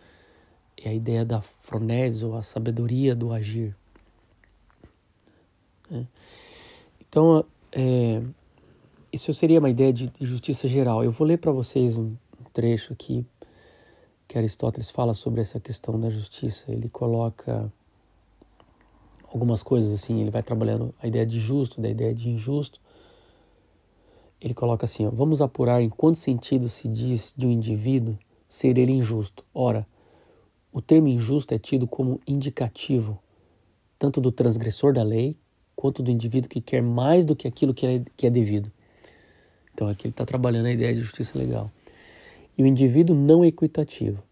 É 0.76 0.90
a 0.90 0.94
ideia 0.94 1.24
da 1.24 1.42
fronese, 1.42 2.24
ou 2.24 2.36
a 2.36 2.42
sabedoria 2.44 3.16
do 3.16 3.32
agir. 3.32 3.74
É. 5.90 6.04
Então, 7.00 7.44
é, 7.72 8.22
isso 9.12 9.34
seria 9.34 9.58
uma 9.58 9.70
ideia 9.70 9.92
de, 9.92 10.12
justiça 10.20 10.68
geral. 10.68 11.02
Eu 11.02 11.10
vou 11.10 11.26
ler 11.26 11.38
para 11.38 11.50
vocês 11.50 11.98
um, 11.98 12.14
trecho 12.52 12.92
aqui 12.92 13.26
que 14.28 14.38
Aristóteles 14.38 14.88
fala 14.88 15.14
sobre 15.14 15.40
essa 15.40 15.58
questão 15.58 15.98
da 15.98 16.10
justiça. 16.10 16.70
Ele 16.70 16.88
coloca 16.88 17.72
algumas 19.32 19.64
coisas 19.64 19.92
assim, 19.92 20.20
ele 20.20 20.30
vai 20.30 20.44
trabalhando 20.44 20.94
a 21.02 21.08
ideia 21.08 21.26
de 21.26 21.40
justo, 21.40 21.80
da 21.80 21.88
ideia 21.88 22.14
de 22.14 22.28
injusto, 22.28 22.80
ele 24.40 24.54
coloca 24.54 24.86
assim: 24.86 25.06
ó, 25.06 25.10
vamos 25.10 25.40
apurar 25.40 25.82
em 25.82 25.88
quanto 25.88 26.18
sentido 26.18 26.68
se 26.68 26.88
diz 26.88 27.34
de 27.36 27.46
um 27.46 27.50
indivíduo 27.50 28.18
ser 28.48 28.78
ele 28.78 28.92
injusto. 28.92 29.44
Ora, 29.52 29.86
o 30.72 30.80
termo 30.80 31.08
injusto 31.08 31.54
é 31.54 31.58
tido 31.58 31.86
como 31.86 32.20
indicativo 32.26 33.18
tanto 33.98 34.20
do 34.20 34.30
transgressor 34.30 34.92
da 34.92 35.02
lei 35.02 35.36
quanto 35.74 36.02
do 36.02 36.10
indivíduo 36.10 36.48
que 36.48 36.60
quer 36.60 36.82
mais 36.82 37.24
do 37.24 37.36
que 37.36 37.46
aquilo 37.46 37.74
que 37.74 37.86
é, 37.86 38.02
que 38.16 38.26
é 38.26 38.30
devido. 38.30 38.70
Então 39.74 39.88
aqui 39.88 40.06
ele 40.06 40.12
está 40.12 40.24
trabalhando 40.24 40.66
a 40.66 40.72
ideia 40.72 40.94
de 40.94 41.00
justiça 41.00 41.38
legal. 41.38 41.70
E 42.56 42.62
o 42.62 42.66
indivíduo 42.66 43.14
não 43.14 43.44
equitativo. 43.44 44.22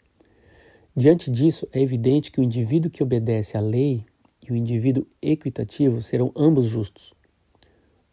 Diante 0.96 1.30
disso, 1.30 1.68
é 1.72 1.82
evidente 1.82 2.30
que 2.30 2.40
o 2.40 2.42
indivíduo 2.42 2.90
que 2.90 3.02
obedece 3.02 3.56
à 3.56 3.60
lei 3.60 4.04
e 4.40 4.52
o 4.52 4.56
indivíduo 4.56 5.06
equitativo 5.20 6.00
serão 6.00 6.32
ambos 6.36 6.66
justos. 6.66 7.12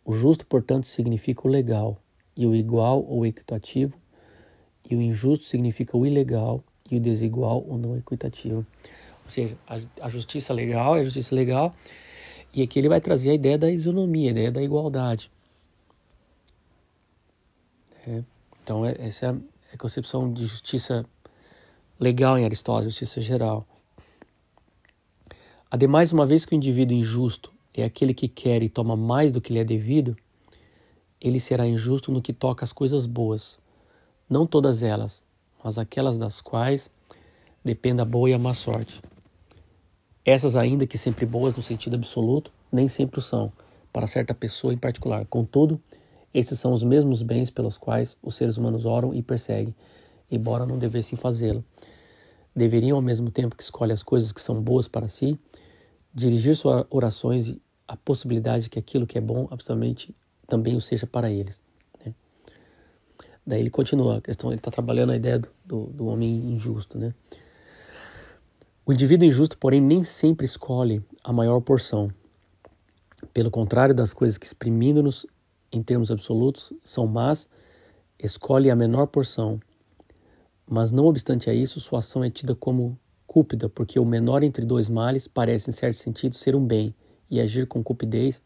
O 0.03 0.13
justo, 0.13 0.45
portanto, 0.45 0.87
significa 0.87 1.47
o 1.47 1.49
legal, 1.49 1.97
e 2.35 2.45
o 2.45 2.55
igual 2.55 3.05
ou 3.07 3.25
equitativo, 3.25 3.95
e 4.89 4.95
o 4.95 5.01
injusto 5.01 5.45
significa 5.45 5.95
o 5.97 6.05
ilegal, 6.05 6.63
e 6.89 6.97
o 6.97 6.99
desigual 6.99 7.63
ou 7.67 7.77
não 7.77 7.95
equitativo. 7.97 8.65
Ou 9.23 9.29
seja, 9.29 9.55
a, 9.99 10.09
justiça 10.09 10.53
legal 10.53 10.97
é 10.97 11.01
a 11.01 11.03
justiça 11.03 11.35
legal, 11.35 11.75
e 12.53 12.61
aqui 12.61 12.79
ele 12.79 12.89
vai 12.89 12.99
trazer 12.99 13.31
a 13.31 13.33
ideia 13.35 13.57
da 13.57 13.71
isonomia, 13.71 14.29
a 14.29 14.31
ideia 14.31 14.51
da 14.51 14.61
igualdade. 14.61 15.31
É, 18.07 18.23
então, 18.63 18.85
é, 18.85 18.95
essa 18.99 19.27
é 19.27 19.29
a, 19.29 19.35
é 19.73 19.77
concepção 19.77 20.33
de 20.33 20.45
justiça 20.45 21.05
legal 21.99 22.37
em 22.37 22.43
Aristóteles, 22.43 22.93
justiça 22.93 23.21
geral. 23.21 23.65
Ademais, 25.69 26.11
uma 26.11 26.25
vez 26.25 26.45
que 26.45 26.53
o 26.53 26.57
indivíduo 26.57 26.97
injusto 26.97 27.50
é 27.73 27.83
aquele 27.83 28.13
que 28.13 28.27
quer 28.27 28.63
e 28.63 28.69
toma 28.69 28.95
mais 28.95 29.31
do 29.31 29.41
que 29.41 29.53
lhe 29.53 29.59
é 29.59 29.63
devido, 29.63 30.15
ele 31.19 31.39
será 31.39 31.67
injusto 31.67 32.11
no 32.11 32.21
que 32.21 32.33
toca 32.33 32.65
às 32.65 32.73
coisas 32.73 33.05
boas, 33.05 33.59
não 34.29 34.47
todas 34.47 34.81
elas, 34.81 35.21
mas 35.63 35.77
aquelas 35.77 36.17
das 36.17 36.41
quais 36.41 36.89
depende 37.63 38.01
a 38.01 38.05
boa 38.05 38.29
e 38.29 38.33
a 38.33 38.39
má 38.39 38.53
sorte. 38.53 39.01
Essas, 40.25 40.55
ainda 40.55 40.85
que 40.85 40.97
sempre 40.97 41.25
boas 41.25 41.55
no 41.55 41.61
sentido 41.61 41.95
absoluto, 41.95 42.51
nem 42.71 42.87
sempre 42.87 43.19
o 43.19 43.21
são, 43.21 43.51
para 43.91 44.07
certa 44.07 44.33
pessoa 44.33 44.73
em 44.73 44.77
particular. 44.77 45.25
Contudo, 45.25 45.79
esses 46.33 46.59
são 46.59 46.71
os 46.71 46.83
mesmos 46.83 47.21
bens 47.21 47.49
pelos 47.49 47.77
quais 47.77 48.17
os 48.21 48.35
seres 48.35 48.57
humanos 48.57 48.85
oram 48.85 49.13
e 49.13 49.21
perseguem, 49.21 49.75
embora 50.29 50.65
não 50.65 50.77
devessem 50.77 51.17
fazê-lo. 51.17 51.63
Deveriam, 52.55 52.97
ao 52.97 53.01
mesmo 53.01 53.29
tempo 53.29 53.55
que 53.55 53.63
escolhem 53.63 53.93
as 53.93 54.03
coisas 54.03 54.31
que 54.31 54.41
são 54.41 54.61
boas 54.61 54.87
para 54.87 55.07
si, 55.07 55.39
dirigir 56.13 56.55
suas 56.55 56.85
orações 56.89 57.55
à 57.87 57.95
possibilidade 57.95 58.63
de 58.63 58.69
que 58.69 58.79
aquilo 58.79 59.07
que 59.07 59.17
é 59.17 59.21
bom 59.21 59.47
absolutamente 59.49 60.15
também 60.47 60.75
o 60.75 60.81
seja 60.81 61.07
para 61.07 61.31
eles. 61.31 61.61
Né? 62.05 62.13
Daí 63.45 63.61
ele 63.61 63.69
continua 63.69 64.17
a 64.17 64.21
questão, 64.21 64.49
ele 64.49 64.59
está 64.59 64.69
trabalhando 64.69 65.11
a 65.11 65.15
ideia 65.15 65.39
do, 65.39 65.49
do, 65.65 65.85
do, 65.87 66.05
homem 66.07 66.51
injusto. 66.51 66.97
Né? 66.97 67.13
O 68.85 68.91
indivíduo 68.91 69.27
injusto, 69.27 69.57
porém, 69.57 69.79
nem 69.79 70.03
sempre 70.03 70.45
escolhe 70.45 71.01
a 71.23 71.31
maior 71.31 71.61
porção. 71.61 72.11
Pelo 73.33 73.51
contrário 73.51 73.95
das 73.95 74.13
coisas 74.13 74.37
que, 74.37 74.45
exprimindo-nos 74.45 75.25
em 75.71 75.81
termos 75.81 76.11
absolutos, 76.11 76.73
são 76.83 77.07
más, 77.07 77.49
escolhe 78.19 78.69
a 78.69 78.75
menor 78.75 79.07
porção. 79.07 79.59
Mas, 80.67 80.91
não 80.91 81.05
obstante 81.05 81.49
a 81.49 81.53
isso, 81.53 81.79
sua 81.79 81.99
ação 81.99 82.23
é 82.23 82.29
tida 82.29 82.55
como 82.55 82.97
cúpida, 83.31 83.69
porque 83.69 83.97
o 83.97 84.03
menor 84.03 84.43
entre 84.43 84.65
dois 84.65 84.89
males 84.89 85.25
parece, 85.25 85.69
em 85.69 85.73
certo 85.73 85.95
sentido, 85.95 86.35
ser 86.35 86.53
um 86.53 86.65
bem, 86.65 86.93
e 87.29 87.39
agir 87.39 87.65
com 87.65 87.81
cupidez, 87.81 88.43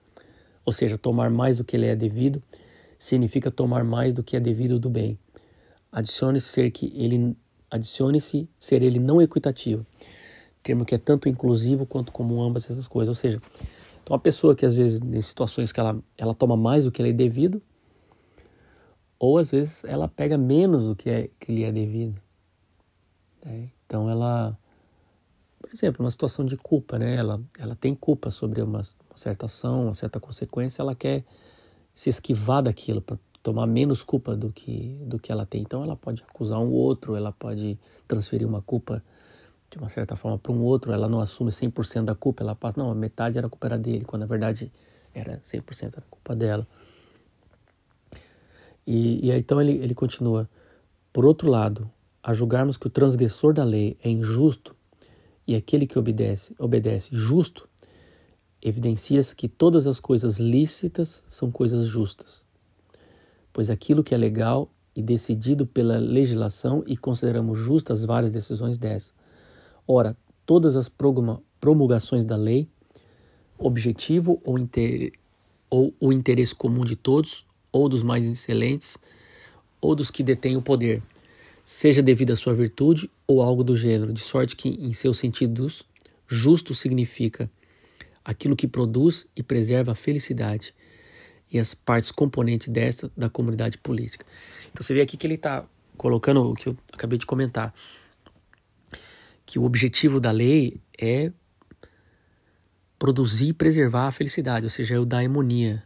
ou 0.63 0.71
seja, 0.71 0.95
tomar 0.95 1.31
mais 1.31 1.57
do 1.57 1.63
que 1.63 1.75
lhe 1.75 1.87
é 1.87 1.95
devido, 1.95 2.39
significa 2.99 3.49
tomar 3.49 3.83
mais 3.83 4.13
do 4.13 4.21
que 4.21 4.37
é 4.37 4.39
devido 4.39 4.77
do 4.77 4.87
bem. 4.87 5.17
Adicione-se 5.91 6.49
ser 6.49 6.69
que 6.69 6.93
ele 6.95 7.35
adicione-se 7.71 8.47
ser 8.59 8.83
ele 8.83 8.99
não 8.99 9.19
equitativo, 9.19 9.83
termo 10.61 10.85
que 10.85 10.93
é 10.93 10.99
tanto 10.99 11.27
inclusivo 11.27 11.87
quanto 11.87 12.11
comum 12.11 12.43
ambas 12.43 12.69
essas 12.69 12.87
coisas, 12.87 13.09
ou 13.09 13.15
seja, 13.15 13.41
então 14.03 14.13
uma 14.13 14.19
pessoa 14.19 14.55
que 14.55 14.67
às 14.67 14.75
vezes 14.75 15.01
em 15.01 15.21
situações 15.21 15.71
que 15.71 15.79
ela 15.79 15.99
ela 16.15 16.35
toma 16.35 16.55
mais 16.55 16.85
do 16.85 16.91
que 16.91 17.01
lhe 17.01 17.09
é 17.09 17.13
devido, 17.13 17.59
ou 19.17 19.39
às 19.39 19.49
vezes 19.49 19.83
ela 19.85 20.07
pega 20.07 20.37
menos 20.37 20.85
do 20.85 20.95
que, 20.95 21.09
é, 21.09 21.29
que 21.39 21.51
lhe 21.51 21.63
é 21.63 21.71
devido. 21.71 22.21
Né? 23.43 23.71
Então 23.87 24.07
ela 24.07 24.55
exemplo, 25.75 26.03
uma 26.03 26.11
situação 26.11 26.45
de 26.45 26.57
culpa, 26.57 26.97
né? 26.97 27.15
Ela, 27.15 27.41
ela 27.59 27.75
tem 27.75 27.93
culpa 27.93 28.31
sobre 28.31 28.61
uma, 28.61 28.79
uma 28.79 29.17
certa 29.17 29.45
ação, 29.45 29.85
uma 29.85 29.93
certa 29.93 30.19
consequência, 30.19 30.81
ela 30.81 30.95
quer 30.95 31.23
se 31.93 32.09
esquivar 32.09 32.63
daquilo 32.63 33.01
para 33.01 33.17
tomar 33.41 33.67
menos 33.67 34.03
culpa 34.03 34.35
do 34.35 34.51
que, 34.51 34.99
do 35.05 35.19
que 35.19 35.31
ela 35.31 35.45
tem. 35.45 35.61
Então 35.61 35.83
ela 35.83 35.95
pode 35.95 36.23
acusar 36.27 36.59
um 36.59 36.71
outro, 36.71 37.15
ela 37.15 37.31
pode 37.31 37.79
transferir 38.07 38.47
uma 38.47 38.61
culpa 38.61 39.03
de 39.69 39.77
uma 39.77 39.89
certa 39.89 40.15
forma 40.15 40.37
para 40.37 40.51
um 40.51 40.61
outro, 40.61 40.91
ela 40.91 41.07
não 41.07 41.19
assume 41.19 41.51
100% 41.51 42.05
da 42.05 42.15
culpa, 42.15 42.43
ela 42.43 42.55
passa, 42.55 42.79
não, 42.79 42.91
a 42.91 42.95
metade 42.95 43.37
era 43.37 43.49
culpa 43.49 43.67
era 43.67 43.77
dele, 43.77 44.05
quando 44.05 44.21
na 44.21 44.27
verdade 44.27 44.71
era 45.13 45.39
100% 45.39 45.93
era 45.97 46.05
culpa 46.09 46.35
dela. 46.35 46.67
E, 48.85 49.27
e 49.27 49.31
aí, 49.31 49.39
então 49.39 49.59
ele, 49.59 49.73
ele 49.73 49.95
continua, 49.95 50.49
por 51.11 51.25
outro 51.25 51.49
lado, 51.49 51.89
a 52.21 52.33
julgarmos 52.33 52.77
que 52.77 52.87
o 52.87 52.89
transgressor 52.89 53.53
da 53.53 53.63
lei 53.63 53.97
é 54.03 54.09
injusto 54.09 54.74
e 55.47 55.55
aquele 55.55 55.85
que 55.85 55.99
obedece, 55.99 56.53
obedece 56.57 57.09
justo, 57.11 57.67
evidencia-se 58.61 59.35
que 59.35 59.47
todas 59.47 59.85
as 59.85 59.99
coisas 59.99 60.39
lícitas 60.39 61.23
são 61.27 61.51
coisas 61.51 61.85
justas. 61.85 62.43
Pois 63.53 63.69
aquilo 63.69 64.03
que 64.03 64.15
é 64.15 64.17
legal 64.17 64.69
e 64.95 65.01
decidido 65.01 65.67
pela 65.67 65.97
legislação 65.97 66.83
e 66.87 66.97
consideramos 66.97 67.57
justas 67.57 68.05
várias 68.05 68.31
decisões 68.31 68.77
dessa. 68.77 69.13
Ora, 69.87 70.17
todas 70.45 70.75
as 70.75 70.89
promulgações 71.59 72.23
da 72.23 72.35
lei, 72.35 72.67
objetivo 73.57 74.41
ou, 74.43 74.57
inter, 74.57 75.11
ou 75.69 75.93
o 75.99 76.11
interesse 76.11 76.55
comum 76.55 76.81
de 76.81 76.95
todos, 76.95 77.45
ou 77.71 77.89
dos 77.89 78.03
mais 78.03 78.25
excelentes, 78.25 78.97
ou 79.81 79.95
dos 79.95 80.09
que 80.09 80.23
detêm 80.23 80.57
o 80.57 80.61
poder, 80.61 81.03
seja 81.65 82.03
devido 82.03 82.31
à 82.31 82.35
sua 82.35 82.53
virtude 82.53 83.09
ou 83.25 83.41
algo 83.41 83.63
do 83.63 83.75
gênero, 83.75 84.13
de 84.13 84.21
sorte 84.21 84.55
que, 84.55 84.69
em 84.69 84.93
seus 84.93 85.17
sentidos, 85.17 85.83
justo 86.27 86.75
significa 86.75 87.49
aquilo 88.23 88.55
que 88.55 88.67
produz 88.67 89.27
e 89.35 89.41
preserva 89.41 89.93
a 89.93 89.95
felicidade 89.95 90.75
e 91.51 91.57
as 91.57 91.73
partes 91.73 92.11
componentes 92.11 92.67
desta 92.67 93.11
da 93.17 93.29
comunidade 93.29 93.79
política. 93.79 94.25
Então 94.71 94.83
você 94.83 94.93
vê 94.93 95.01
aqui 95.01 95.17
que 95.17 95.25
ele 95.25 95.35
está 95.35 95.65
colocando 95.97 96.51
o 96.51 96.53
que 96.53 96.69
eu 96.69 96.77
acabei 96.93 97.17
de 97.17 97.25
comentar, 97.25 97.73
que 99.45 99.57
o 99.57 99.63
objetivo 99.63 100.19
da 100.19 100.31
lei 100.31 100.79
é 100.99 101.31
produzir 102.97 103.49
e 103.49 103.53
preservar 103.53 104.07
a 104.07 104.11
felicidade, 104.11 104.65
ou 104.65 104.69
seja, 104.69 104.95
é 104.95 104.99
o 104.99 105.05
daimonia 105.05 105.83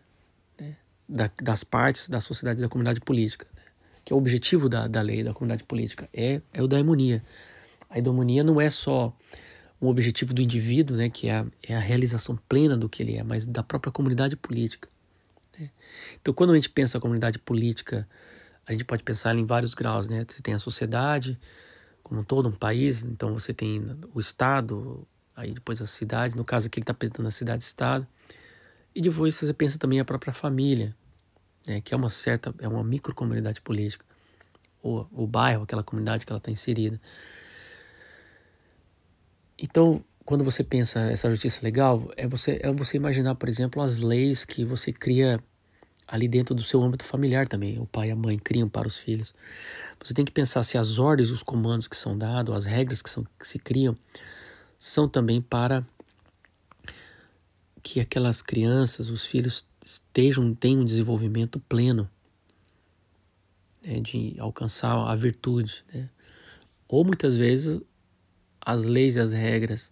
né, 0.60 0.76
da, 1.08 1.30
das 1.42 1.64
partes 1.64 2.10
da 2.10 2.22
sociedade 2.22 2.62
da 2.62 2.70
comunidade 2.70 3.02
política 3.02 3.46
que 4.10 4.14
é 4.14 4.16
o 4.16 4.18
objetivo 4.18 4.68
da, 4.68 4.88
da 4.88 5.04
lei 5.04 5.24
da 5.24 5.36
comunidade 5.36 5.64
política, 5.64 6.10
é, 6.12 6.42
é 6.52 6.64
o 6.64 6.68
da 6.68 6.78
harmonia. 6.78 7.24
A 7.88 8.00
idomonia 8.00 8.44
não 8.44 8.60
é 8.60 8.68
só 8.68 9.16
um 9.80 9.88
objetivo 9.88 10.34
do 10.34 10.42
indivíduo, 10.42 10.98
né, 10.98 11.12
que 11.12 11.28
é 11.28 11.36
a, 11.36 11.46
é 11.62 11.76
a 11.76 11.80
realização 11.80 12.36
plena 12.50 12.76
do 12.76 12.90
que 12.90 13.04
ele 13.04 13.18
é, 13.18 13.24
mas 13.24 13.46
da 13.46 13.62
própria 13.62 13.92
comunidade 13.92 14.36
política. 14.36 14.90
Né? 15.60 15.70
Então, 16.20 16.34
quando 16.34 16.54
a 16.54 16.56
gente 16.56 16.72
pensa 16.72 16.98
a 16.98 17.02
comunidade 17.02 17.38
política, 17.38 18.10
a 18.66 18.72
gente 18.72 18.84
pode 18.84 19.04
pensar 19.04 19.36
em 19.38 19.46
vários 19.46 19.76
graus, 19.76 20.10
né? 20.10 20.26
Você 20.28 20.42
tem 20.42 20.56
a 20.56 20.60
sociedade 20.60 21.40
como 22.02 22.22
um 22.22 22.24
todo, 22.24 22.50
um 22.50 22.52
país, 22.52 23.04
então 23.04 23.32
você 23.32 23.54
tem 23.54 23.96
o 24.12 24.20
Estado, 24.20 25.08
aí 25.36 25.54
depois 25.54 25.84
a 25.84 25.86
cidade, 25.86 26.36
no 26.36 26.44
caso 26.44 26.66
aqui 26.66 26.80
ele 26.80 26.84
está 26.84 26.96
pensando 26.96 27.22
na 27.26 27.32
cidade-estado, 27.32 28.08
e 28.96 29.02
depois 29.02 29.36
você 29.36 29.54
pensa 29.54 29.78
também 29.78 30.00
a 30.00 30.06
própria 30.06 30.34
família, 30.34 30.96
né, 31.68 31.82
que 31.82 31.94
é 31.94 31.98
uma 31.98 32.10
certa, 32.10 32.54
é 32.60 32.68
uma 32.68 32.84
microcomunidade 32.84 33.62
política, 33.62 34.06
ou 34.82 35.08
o 35.12 35.28
bairro, 35.28 35.64
aquela 35.64 35.84
comunidade 35.84 36.26
que 36.26 36.32
ela 36.32 36.38
está 36.38 36.52
inserida. 36.52 37.00
Então, 39.58 40.04
quando 40.26 40.44
você 40.44 40.64
pensa 40.64 41.00
essa 41.12 41.30
justiça 41.30 41.60
legal, 41.64 42.10
é 42.16 42.28
você, 42.28 42.60
é 42.64 42.72
você 42.72 42.98
imaginar, 42.98 43.36
por 43.36 43.50
exemplo, 43.50 43.82
as 43.82 44.00
leis 44.00 44.46
que 44.46 44.64
você 44.64 44.94
cria 44.94 45.40
ali 46.08 46.28
dentro 46.28 46.56
do 46.56 46.64
seu 46.64 46.82
âmbito 46.82 47.04
familiar 47.04 47.48
também. 47.48 47.80
O 47.80 47.86
pai 47.86 48.10
e 48.10 48.12
a 48.12 48.16
mãe 48.16 48.38
criam 48.38 48.68
para 48.68 48.88
os 48.88 48.98
filhos. 48.98 49.34
Você 50.04 50.14
tem 50.14 50.26
que 50.26 50.32
pensar 50.32 50.64
se 50.64 50.78
as 50.78 50.98
ordens, 50.98 51.30
os 51.30 51.44
comandos 51.44 51.88
que 51.88 51.96
são 51.96 52.18
dados, 52.18 52.56
as 52.56 52.66
regras 52.66 53.02
que, 53.02 53.10
são, 53.10 53.26
que 53.38 53.48
se 53.48 53.60
criam, 53.60 53.96
são 54.78 55.08
também 55.08 55.42
para 55.42 55.86
que 57.82 58.00
aquelas 58.00 58.42
crianças, 58.42 59.10
os 59.10 59.26
filhos, 59.26 59.66
estejam, 59.82 60.54
tenham 60.54 60.82
um 60.82 60.86
desenvolvimento 60.86 61.60
pleno 61.62 62.10
né, 63.86 64.00
de 64.00 64.36
alcançar 64.40 64.94
a 65.10 65.16
virtude. 65.16 65.84
Né? 65.94 66.10
Ou 66.88 67.04
muitas 67.04 67.38
vezes 67.38 67.82
as 68.62 68.84
leis 68.84 69.16
e 69.16 69.20
as 69.20 69.32
regras 69.32 69.92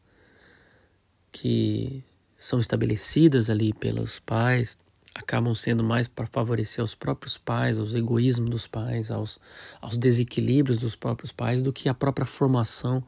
que 1.32 2.04
são 2.36 2.60
estabelecidas 2.60 3.50
ali 3.50 3.74
pelos 3.74 4.20
pais 4.20 4.78
acabam 5.16 5.56
sendo 5.56 5.84
mais 5.84 6.08
para 6.08 6.28
favorecer 6.28 6.84
os 6.84 6.94
próprios 6.94 7.38
pais, 7.38 7.80
aos 7.80 7.96
egoísmos 7.96 8.50
dos 8.50 8.68
pais, 8.68 9.10
aos, 9.10 9.40
aos 9.82 9.98
desequilíbrios 9.98 10.78
dos 10.78 10.96
próprios 10.96 11.32
pais, 11.32 11.64
do 11.64 11.74
que 11.74 11.90
a 11.90 11.94
própria 11.94 12.26
formação 12.26 13.04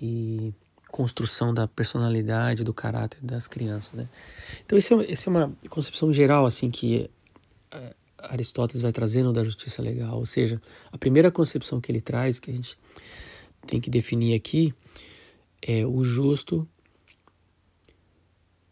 e 0.00 0.54
construção 0.92 1.54
da 1.54 1.66
personalidade, 1.66 2.62
do 2.62 2.74
caráter 2.74 3.18
das 3.22 3.48
crianças, 3.48 3.94
né? 3.94 4.08
Então 4.64 4.78
esse 4.78 4.92
é, 4.92 4.96
é 4.96 5.30
uma 5.30 5.56
concepção 5.70 6.12
geral 6.12 6.44
assim 6.44 6.70
que 6.70 7.10
uh, 7.74 7.94
Aristóteles 8.18 8.82
vai 8.82 8.92
trazendo 8.92 9.32
da 9.32 9.42
justiça 9.42 9.80
legal, 9.80 10.18
ou 10.18 10.26
seja, 10.26 10.60
a 10.92 10.98
primeira 10.98 11.30
concepção 11.30 11.80
que 11.80 11.90
ele 11.90 12.02
traz 12.02 12.38
que 12.38 12.50
a 12.50 12.54
gente 12.54 12.78
tem 13.66 13.80
que 13.80 13.88
definir 13.88 14.34
aqui 14.34 14.74
é 15.62 15.86
o 15.86 16.04
justo 16.04 16.68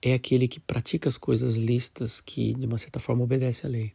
é 0.03 0.13
aquele 0.13 0.47
que 0.47 0.61
pratica 0.61 1.09
as 1.09 1.17
coisas 1.17 1.57
lícitas 1.57 2.21
que 2.21 2.53
de 2.53 2.67
uma 2.67 2.77
certa 2.77 3.01
forma 3.01 3.25
obedece 3.25 3.67
à 3.67 3.69
lei 3.69 3.95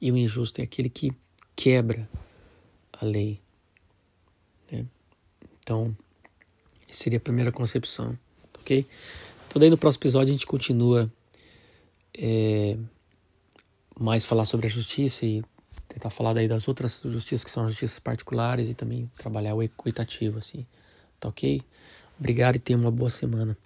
e 0.00 0.10
o 0.10 0.16
injusto 0.16 0.60
é 0.60 0.64
aquele 0.64 0.88
que 0.88 1.12
quebra 1.54 2.08
a 2.92 3.04
lei. 3.04 3.40
Né? 4.70 4.84
Então 5.60 5.96
seria 6.96 7.18
a 7.18 7.20
primeira 7.20 7.52
concepção, 7.52 8.16
ok? 8.60 8.86
Então 9.48 9.60
daí 9.60 9.70
no 9.70 9.78
próximo 9.78 10.00
episódio 10.02 10.30
a 10.30 10.32
gente 10.32 10.46
continua 10.46 11.12
é, 12.16 12.76
mais 13.98 14.24
falar 14.24 14.44
sobre 14.44 14.66
a 14.66 14.70
justiça 14.70 15.26
e 15.26 15.42
tentar 15.88 16.10
falar 16.10 16.32
daí 16.32 16.48
das 16.48 16.68
outras 16.68 17.02
justiças 17.04 17.44
que 17.44 17.50
são 17.50 17.68
justiças 17.68 17.98
particulares 17.98 18.68
e 18.68 18.74
também 18.74 19.10
trabalhar 19.16 19.54
o 19.54 19.62
equitativo, 19.62 20.38
assim. 20.38 20.66
Tá 21.20 21.28
ok? 21.28 21.60
Obrigado 22.18 22.56
e 22.56 22.58
tenha 22.58 22.78
uma 22.78 22.90
boa 22.90 23.10
semana. 23.10 23.56